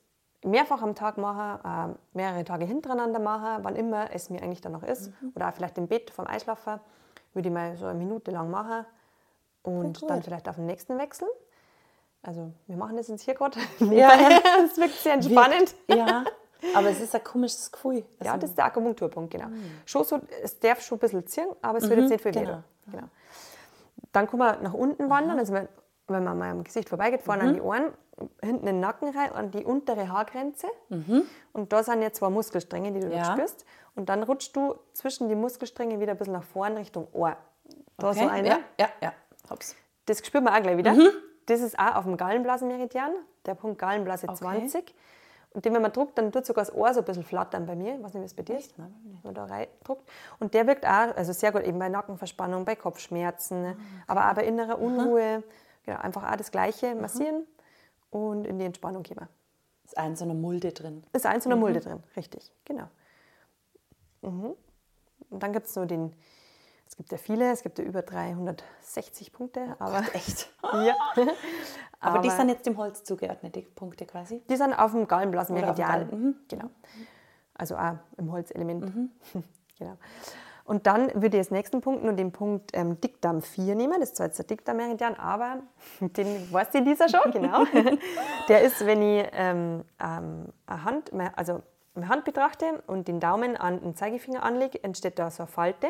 [0.43, 4.71] mehrfach am Tag machen, äh, mehrere Tage hintereinander machen, wann immer es mir eigentlich dann
[4.71, 5.11] noch ist.
[5.21, 5.33] Mhm.
[5.35, 6.79] Oder vielleicht im Bett vom Einschlafen
[7.33, 8.85] würde ich mal so eine Minute lang machen
[9.63, 11.29] und dann vielleicht auf den nächsten wechseln.
[12.21, 13.59] Also wir machen das jetzt hier gerade.
[13.79, 14.11] Ja,
[14.65, 15.75] es wirkt sehr entspannend.
[15.87, 16.25] Ja,
[16.75, 18.03] aber es ist ein komisches Gefühl.
[18.19, 19.47] Also ja, das ist der Akupunkturpunkt, genau.
[19.47, 19.71] Mhm.
[19.85, 22.31] Schon so, es darf schon ein bisschen ziehen, aber es wird jetzt mhm, nicht viel
[22.31, 22.63] genau.
[22.91, 23.07] genau.
[24.11, 25.67] Dann kann man nach unten wandern, also wenn,
[26.07, 27.49] wenn man mal am Gesicht vorbeigeht, vorne mhm.
[27.49, 27.93] an die Ohren,
[28.41, 30.67] hinten in den Nacken rein, an die untere Haargrenze.
[30.89, 31.23] Mhm.
[31.53, 33.25] Und da sind jetzt zwei Muskelstränge, die du ja.
[33.25, 33.65] spürst.
[33.95, 37.35] Und dann rutschst du zwischen die Muskelstränge wieder ein bisschen nach vorne Richtung Ohr.
[37.97, 38.19] Da okay.
[38.19, 38.47] so eine.
[38.47, 39.13] Ja, ja, ja.
[39.49, 39.75] Hops.
[40.05, 40.93] Das spürt man auch gleich wieder.
[40.93, 41.09] Mhm.
[41.47, 43.11] Das ist auch auf dem Gallenblasenmeridian,
[43.45, 44.37] der Punkt Gallenblase okay.
[44.37, 44.93] 20.
[45.51, 47.75] Und den, wenn man druckt, dann tut sogar das Ohr so ein bisschen flattern bei
[47.75, 47.95] mir.
[47.95, 48.77] Ich weiß nicht, wie es bei dir ist.
[48.77, 50.07] Nein, wenn man da rein druckt.
[50.39, 53.77] Und der wirkt auch also sehr gut eben bei Nackenverspannung, bei Kopfschmerzen, okay.
[54.07, 55.43] aber auch bei innerer Unruhe.
[55.87, 57.47] Genau, einfach auch das Gleiche massieren
[58.09, 59.17] und in die Entspannung gehen.
[59.85, 61.01] Ist ein so eine Mulde drin.
[61.13, 61.61] Ist ein so eine mhm.
[61.61, 62.89] Mulde drin, richtig, genau.
[64.21, 64.53] Mhm.
[65.29, 66.13] Und dann gibt es nur den,
[66.85, 69.61] es gibt ja viele, es gibt ja über 360 Punkte.
[69.79, 70.53] Oh aber Gott, echt?
[70.63, 70.93] ja.
[71.15, 71.31] aber,
[72.01, 74.43] aber, die sind jetzt dem Holz zugeordnet, die Punkte quasi?
[74.49, 76.09] Die sind auf dem Gallenblasenmeridian.
[76.09, 76.35] Mhm.
[76.49, 76.69] Genau.
[77.53, 78.93] Also auch im Holzelement.
[78.93, 79.11] Mhm.
[79.79, 79.95] genau.
[80.67, 84.01] Und dann würde ich als nächsten Punkt nur den Punkt ähm, Dickdarm 4 nehmen.
[84.01, 85.59] Das ist zwar jetzt der Dickdarmmeridian, aber
[86.01, 87.63] den weiß die Lisa schon, genau.
[88.49, 91.61] der ist, wenn ich ähm, ähm, eine Hand, also
[91.95, 95.87] eine Hand betrachte und den Daumen an den Zeigefinger anlege, entsteht da so eine Falte.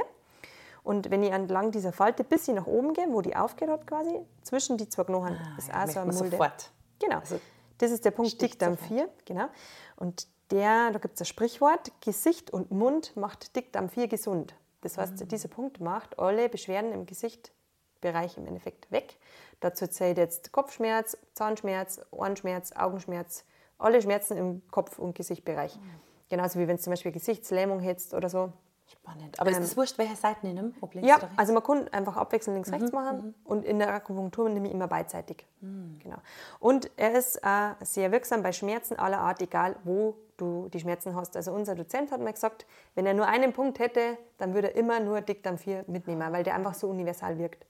[0.84, 3.88] Und wenn ich entlang dieser Falte bis sie nach oben gehe, wo die aufgeht hat
[3.88, 6.30] quasi, zwischen die zwei Knochen, ah, ist auch so eine Mulde.
[6.30, 6.72] Sofort.
[7.00, 7.18] Genau.
[7.18, 7.40] Also,
[7.80, 9.10] das ist der Punkt Dickdarm 4.
[9.26, 9.48] Genau.
[9.96, 14.54] Und der, da gibt es ein Sprichwort, Gesicht und Mund macht Dickdarm 4 gesund.
[14.82, 15.28] Das heißt, mhm.
[15.28, 19.18] dieser Punkt macht alle Beschwerden im Gesichtbereich im Endeffekt weg.
[19.60, 23.46] Dazu zählt jetzt Kopfschmerz, Zahnschmerz, Ohrenschmerz, Augenschmerz,
[23.78, 25.76] alle Schmerzen im Kopf- und Gesichtbereich.
[25.76, 25.82] Mhm.
[26.30, 28.52] Genauso wie wenn es zum Beispiel Gesichtslähmung hättest oder so.
[28.90, 29.40] Spannend.
[29.40, 30.72] Aber ähm, ist das wurscht, welche Seiten ich nehme?
[30.80, 33.36] Ob links ja, also man kann einfach abwechselnd links-rechts mhm, machen mhm.
[33.44, 35.46] und in der Akupunktur nehme ich immer beidseitig.
[35.60, 36.00] Mhm.
[36.02, 36.18] Genau.
[36.60, 41.16] Und er ist äh, sehr wirksam bei Schmerzen aller Art, egal wo du die Schmerzen
[41.16, 41.36] hast.
[41.36, 42.66] Also unser Dozent hat mir gesagt,
[42.96, 46.44] wenn er nur einen Punkt hätte, dann würde er immer nur Dickdarm 4 mitnehmen, weil
[46.44, 47.66] der einfach so universal wirkt.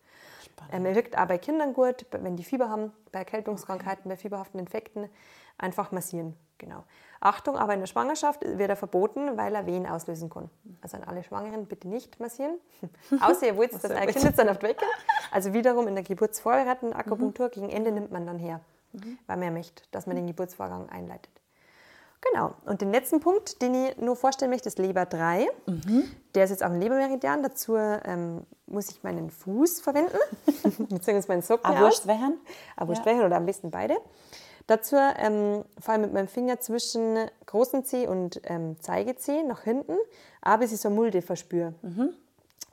[0.71, 4.09] Ähm, er wirkt auch bei Kindern gut, wenn die Fieber haben, bei Erkältungskrankheiten, okay.
[4.09, 5.09] bei fieberhaften Infekten,
[5.57, 6.35] einfach massieren.
[6.57, 6.83] Genau.
[7.19, 10.49] Achtung, aber in der Schwangerschaft wird er verboten, weil er Wehen auslösen kann.
[10.81, 12.57] Also an alle Schwangeren bitte nicht massieren.
[13.21, 14.87] Außer ihr wollt, dass ein Kind jetzt dann auf wecken.
[15.31, 17.51] Also wiederum in der geburtsvorbereitenden Akupunktur mhm.
[17.51, 18.61] gegen Ende nimmt man dann her,
[18.93, 19.19] mhm.
[19.27, 21.31] weil man möchte, dass man den Geburtsvorgang einleitet.
[22.21, 22.55] Genau.
[22.65, 25.47] Und den letzten Punkt, den ich nur vorstellen möchte, ist Leber 3.
[25.67, 26.03] Mhm.
[26.35, 27.43] Der ist jetzt auf dem Lebermeridian.
[27.43, 30.17] Dazu ähm, muss ich meinen Fuß verwenden,
[30.89, 31.65] beziehungsweise meinen Socken.
[31.65, 32.39] Aber wurscht welchen?
[32.75, 33.97] Aber welchen oder am besten beide.
[34.67, 39.95] Dazu ähm, fahre ich mit meinem Finger zwischen großen Zeh und ähm, Zeigezeh nach hinten,
[40.41, 41.73] aber bis ich so Mulde verspüre.
[41.81, 42.13] Mhm.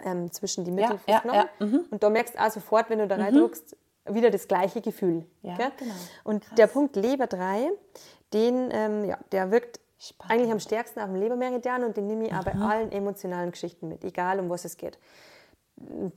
[0.05, 1.31] Ähm, zwischen die Mittelfußknochen.
[1.31, 1.67] Ja, ja, ja.
[1.67, 1.85] Mhm.
[1.91, 3.77] Und da merkst du auch sofort, wenn du da reindrückst,
[4.09, 4.15] mhm.
[4.15, 5.25] wieder das gleiche Gefühl.
[5.43, 5.95] Ja, genau.
[6.25, 6.57] Und Krass.
[6.57, 7.71] der Punkt Leber 3,
[8.35, 10.33] den, ähm, ja, der wirkt Spannend.
[10.33, 12.39] eigentlich am stärksten auf dem Lebermeridian und den nehme ich mhm.
[12.39, 14.99] auch bei allen emotionalen Geschichten mit, egal um was es geht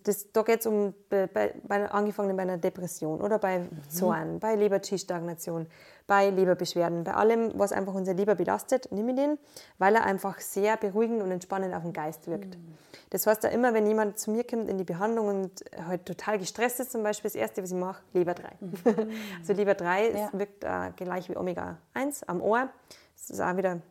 [0.04, 3.90] das, da geht es um, bei, bei, angefangen bei einer Depression oder bei mhm.
[3.90, 5.68] Zorn, bei Leber-Stagnation,
[6.06, 9.38] bei Leberbeschwerden, bei allem, was einfach unser Leber belastet, nehme ich den,
[9.78, 12.56] weil er einfach sehr beruhigend und entspannend auf den Geist wirkt.
[12.56, 12.78] Mhm.
[13.10, 16.40] Das heißt da immer, wenn jemand zu mir kommt in die Behandlung und halt total
[16.40, 18.50] gestresst ist, zum Beispiel, das Erste, was ich mache, Leber 3.
[18.60, 18.74] Mhm.
[19.40, 20.30] also Leber 3 ja.
[20.34, 22.70] wirkt äh, gleich wie Omega 1 am Ohr.
[23.16, 23.82] Das ist auch wieder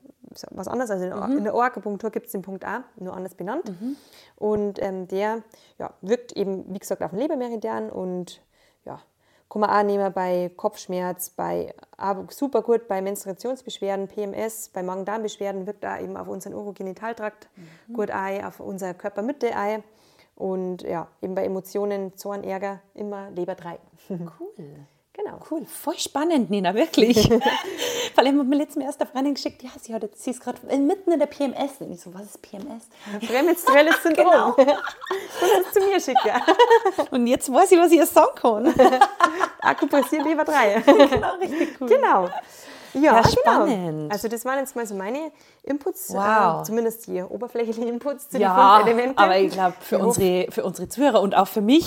[0.51, 0.91] was anderes.
[0.91, 1.39] Also in, mhm.
[1.39, 3.69] in der Ohrakupunktur gibt es den Punkt A, nur anders benannt.
[3.69, 3.97] Mhm.
[4.37, 5.43] Und ähm, der
[5.79, 8.43] ja, wirkt eben, wie gesagt, auf den Lebermeridian und
[8.85, 9.01] ja,
[9.49, 11.75] kann man auch nehmen bei Kopfschmerz, bei
[12.31, 17.93] super gut bei Menstruationsbeschwerden, PMS, bei Magen-Darm-Beschwerden wirkt da eben auf unseren Urogenitaltrakt mhm.
[17.95, 19.83] gut ein, auf unsere Körpermitte ein.
[20.35, 23.79] Und ja, eben bei Emotionen, Zorn, Ärger, immer Leber 3.
[24.09, 24.87] Cool.
[25.17, 25.39] Genau.
[25.51, 27.17] Cool, voll spannend, Nina, wirklich.
[28.15, 30.59] Vor allem hat mir letztens erst eine Freundin geschickt, ja, sie, hat, sie ist gerade
[30.77, 31.81] mitten in der PMS.
[31.81, 32.89] Und ich so, was ist PMS?
[33.27, 34.27] Prämenstruelles Syndrom.
[34.27, 34.49] genau.
[34.49, 36.43] Und das zu mir schicken.
[37.11, 38.75] Und jetzt weiß ich, was ich ihr sagen kann.
[39.61, 40.83] Akupressur Leber 3.
[40.85, 41.89] genau, richtig cool.
[41.89, 42.29] Genau.
[42.93, 43.29] Ja, ja genau.
[43.31, 43.87] spannend.
[43.87, 44.13] Genau.
[44.13, 46.61] Also das waren jetzt mal so meine Inputs, wow.
[46.61, 49.19] äh, zumindest die oberflächlichen Inputs zu ja, den fünf Elementen.
[49.19, 51.87] aber ich glaube, für unsere, für unsere Zuhörer und auch für mich,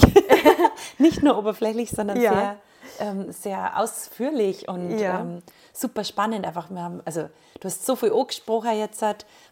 [0.98, 2.34] nicht nur oberflächlich, sondern ja.
[2.34, 2.58] sehr
[3.00, 5.22] ähm, sehr ausführlich und ja.
[5.22, 5.42] ähm,
[5.74, 6.46] super spannend.
[6.46, 9.04] Einfach, wir haben, also du hast so viel angesprochen jetzt,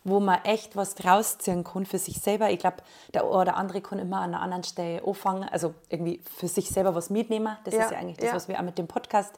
[0.04, 2.50] wo man echt was draus ziehen kann für sich selber.
[2.50, 2.78] Ich glaube,
[3.14, 6.70] der eine oder andere kann immer an einer anderen Stelle anfangen, also irgendwie für sich
[6.70, 7.58] selber was mitnehmen.
[7.64, 7.84] Das ja.
[7.84, 8.36] ist ja eigentlich das, ja.
[8.36, 9.38] was wir auch mit dem Podcast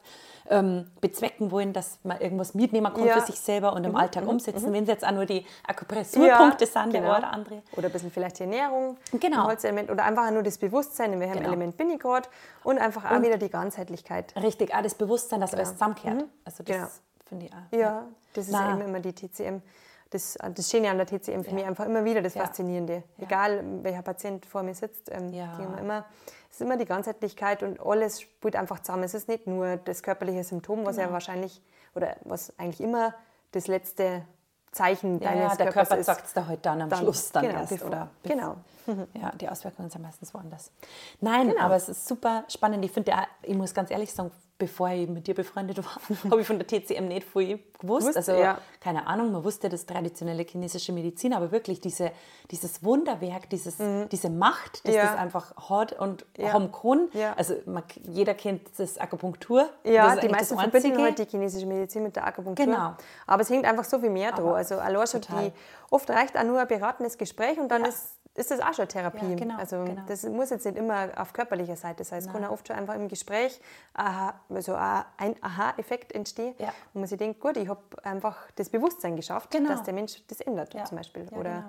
[0.50, 3.14] ähm, bezwecken wollen, dass man irgendwas mitnehmen kann ja.
[3.14, 3.96] für sich selber und im mhm.
[3.96, 4.30] Alltag mhm.
[4.30, 4.68] umsetzen.
[4.68, 4.74] Mhm.
[4.74, 7.08] Wenn es jetzt auch nur die Akupressurpunkte sind, genau.
[7.08, 7.62] der oder andere.
[7.76, 9.46] Oder ein bisschen vielleicht die Ernährung, genau.
[9.46, 11.48] Holzelement oder einfach nur das Bewusstsein, in welchem genau.
[11.48, 12.28] Element bin ich gerade
[12.64, 14.34] und einfach auch und wieder die Ganzheitlichkeit.
[14.36, 15.62] Richtig, auch das Bewusstsein, dass genau.
[15.62, 16.16] alles zusammenkehrt.
[16.16, 16.24] Mhm.
[16.44, 16.92] Also das genau.
[17.26, 17.78] finde ich auch.
[17.78, 18.80] Ja, das ist Na.
[18.80, 19.62] immer die TCM
[20.10, 21.54] das, das Schöne an der TCM für ja.
[21.54, 22.42] mich einfach immer wieder das ja.
[22.42, 23.04] Faszinierende.
[23.16, 23.24] Ja.
[23.24, 25.56] Egal, welcher Patient vor mir sitzt, ähm, ja.
[25.78, 26.04] immer,
[26.50, 29.04] es ist immer die Ganzheitlichkeit und alles spielt einfach zusammen.
[29.04, 31.08] Es ist nicht nur das körperliche Symptom, was genau.
[31.08, 31.62] ja wahrscheinlich
[31.94, 33.14] oder was eigentlich immer
[33.52, 34.24] das letzte
[34.72, 37.44] Zeichen ja, deines ja, der Körper sagt es da heute dann am dann, Schluss dann
[37.44, 37.70] genau, erst.
[37.70, 38.56] Bevor, oder genau.
[39.14, 40.72] Ja, die Auswirkungen sind meistens woanders.
[41.20, 41.60] Nein, genau.
[41.62, 42.84] aber es ist super spannend.
[42.84, 43.12] Ich finde,
[43.42, 45.96] ich muss ganz ehrlich sagen, bevor ich mit dir befreundet war,
[46.30, 48.06] habe ich von der TCM nicht viel gewusst.
[48.06, 48.58] Wusste, also ja.
[48.80, 52.12] keine Ahnung, man wusste das traditionelle chinesische Medizin, aber wirklich diese,
[52.52, 54.08] dieses Wunderwerk, dieses, mhm.
[54.10, 55.06] diese Macht, dass ja.
[55.06, 56.50] das einfach hat und ja.
[56.50, 57.08] kann.
[57.14, 57.32] Ja.
[57.36, 59.68] Also man, jeder kennt das Akupunktur.
[59.82, 62.66] Ja, das die meisten verbinden halt die chinesische Medizin mit der Akupunktur.
[62.66, 62.94] Genau.
[63.26, 64.54] Aber es hängt einfach so viel mehr dran.
[64.54, 65.52] Also allein schon die,
[65.90, 69.30] oft reicht auch nur ein beratendes Gespräch und dann ist ist das auch schon Therapie.
[69.30, 70.02] Ja, genau, also genau.
[70.06, 72.18] das muss jetzt nicht immer auf körperlicher Seite sein.
[72.18, 73.60] Es kann auch oft schon einfach im Gespräch
[73.94, 76.72] aha, also ein Aha-Effekt entstehen, ja.
[76.92, 79.70] wo man sich denkt, gut, ich habe einfach das Bewusstsein geschafft, genau.
[79.70, 80.84] dass der Mensch das ändert ja.
[80.84, 81.28] zum Beispiel.
[81.32, 81.64] Oder genau.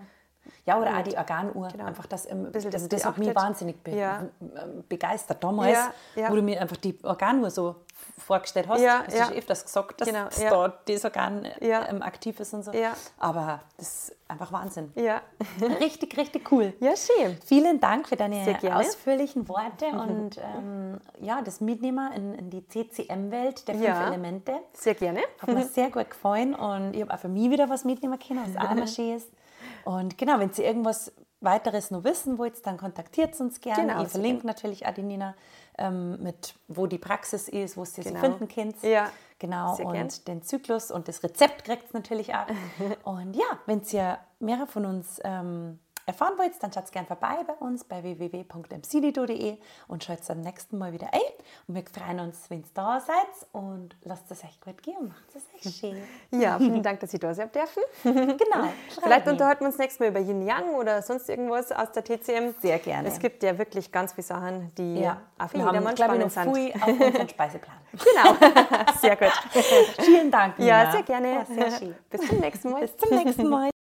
[0.66, 1.68] Ja, oder auch die Organuhr.
[1.70, 1.86] Genau.
[1.86, 4.26] Einfach das, im, das, das, das hat mich wahnsinnig be ja.
[4.88, 5.78] begeistert damals,
[6.16, 6.30] ja, ja.
[6.30, 7.78] wo du mir einfach die Organuhr so
[8.18, 8.82] vorgestellt hast.
[8.82, 9.26] Ja, das ja.
[9.26, 10.50] ist öfters gesagt, dass genau, ja.
[10.50, 12.72] da das Organ ähm, aktiv ist und so.
[13.18, 14.92] Aber das ist einfach Wahnsinn.
[14.96, 15.22] Ja.
[15.80, 16.74] Richtig, richtig cool.
[16.80, 17.38] Ja, schön.
[17.46, 23.68] Vielen Dank für deine ausführlichen Worte und ähm, ja, das Mitnehmen in, in die CCM-Welt
[23.68, 24.54] der fünf Elemente.
[24.74, 25.22] Sehr gerne.
[25.40, 28.42] Hat mir sehr gut gefallen und ich habe auch für mich wieder was mitnehmen können,
[28.46, 29.30] was auch immer schön ist.
[29.86, 33.88] Und genau, wenn Sie irgendwas weiteres noch wissen wollt, dann kontaktiert uns gerne.
[33.88, 35.36] Genau, ich verlinke natürlich auch die Nina
[35.78, 38.20] ähm, mit, wo die Praxis ist, wo Sie genau.
[38.20, 38.84] sie finden könnt.
[38.84, 39.10] Ja.
[39.40, 40.10] Genau, Sehr und gern.
[40.28, 42.46] den Zyklus und das Rezept kriegt es natürlich auch.
[43.04, 47.54] und ja, wenn ihr mehrere von uns ähm, erfahren wollt, dann schaut gerne vorbei bei
[47.54, 51.20] uns bei www.mcdido.de und schaut beim nächsten Mal wieder ein.
[51.68, 55.10] Und wir freuen uns, wenn ihr da seid und lasst es euch gut gehen und
[55.10, 56.02] macht es euch schön.
[56.32, 57.84] Ja, vielen Dank, dass ich da sein dürfen.
[58.04, 58.70] genau.
[59.02, 62.54] Vielleicht unterhalten wir uns nächstes Mal über Yin Yang oder sonst irgendwas aus der TCM.
[62.62, 63.08] Sehr gerne.
[63.08, 65.22] Es gibt ja wirklich ganz viele Sachen, die ja.
[65.38, 66.76] auf jedermann spannend sind.
[66.82, 67.78] Auf unseren Speiseplan.
[67.92, 68.36] genau.
[69.00, 69.32] Sehr gut.
[70.00, 70.58] Vielen Dank.
[70.58, 70.84] Nina.
[70.84, 71.46] Ja, sehr gerne.
[71.48, 71.96] sehr schön.
[72.10, 72.82] Bis zum nächsten Mal.
[72.82, 73.72] Bis zum nächsten Mal.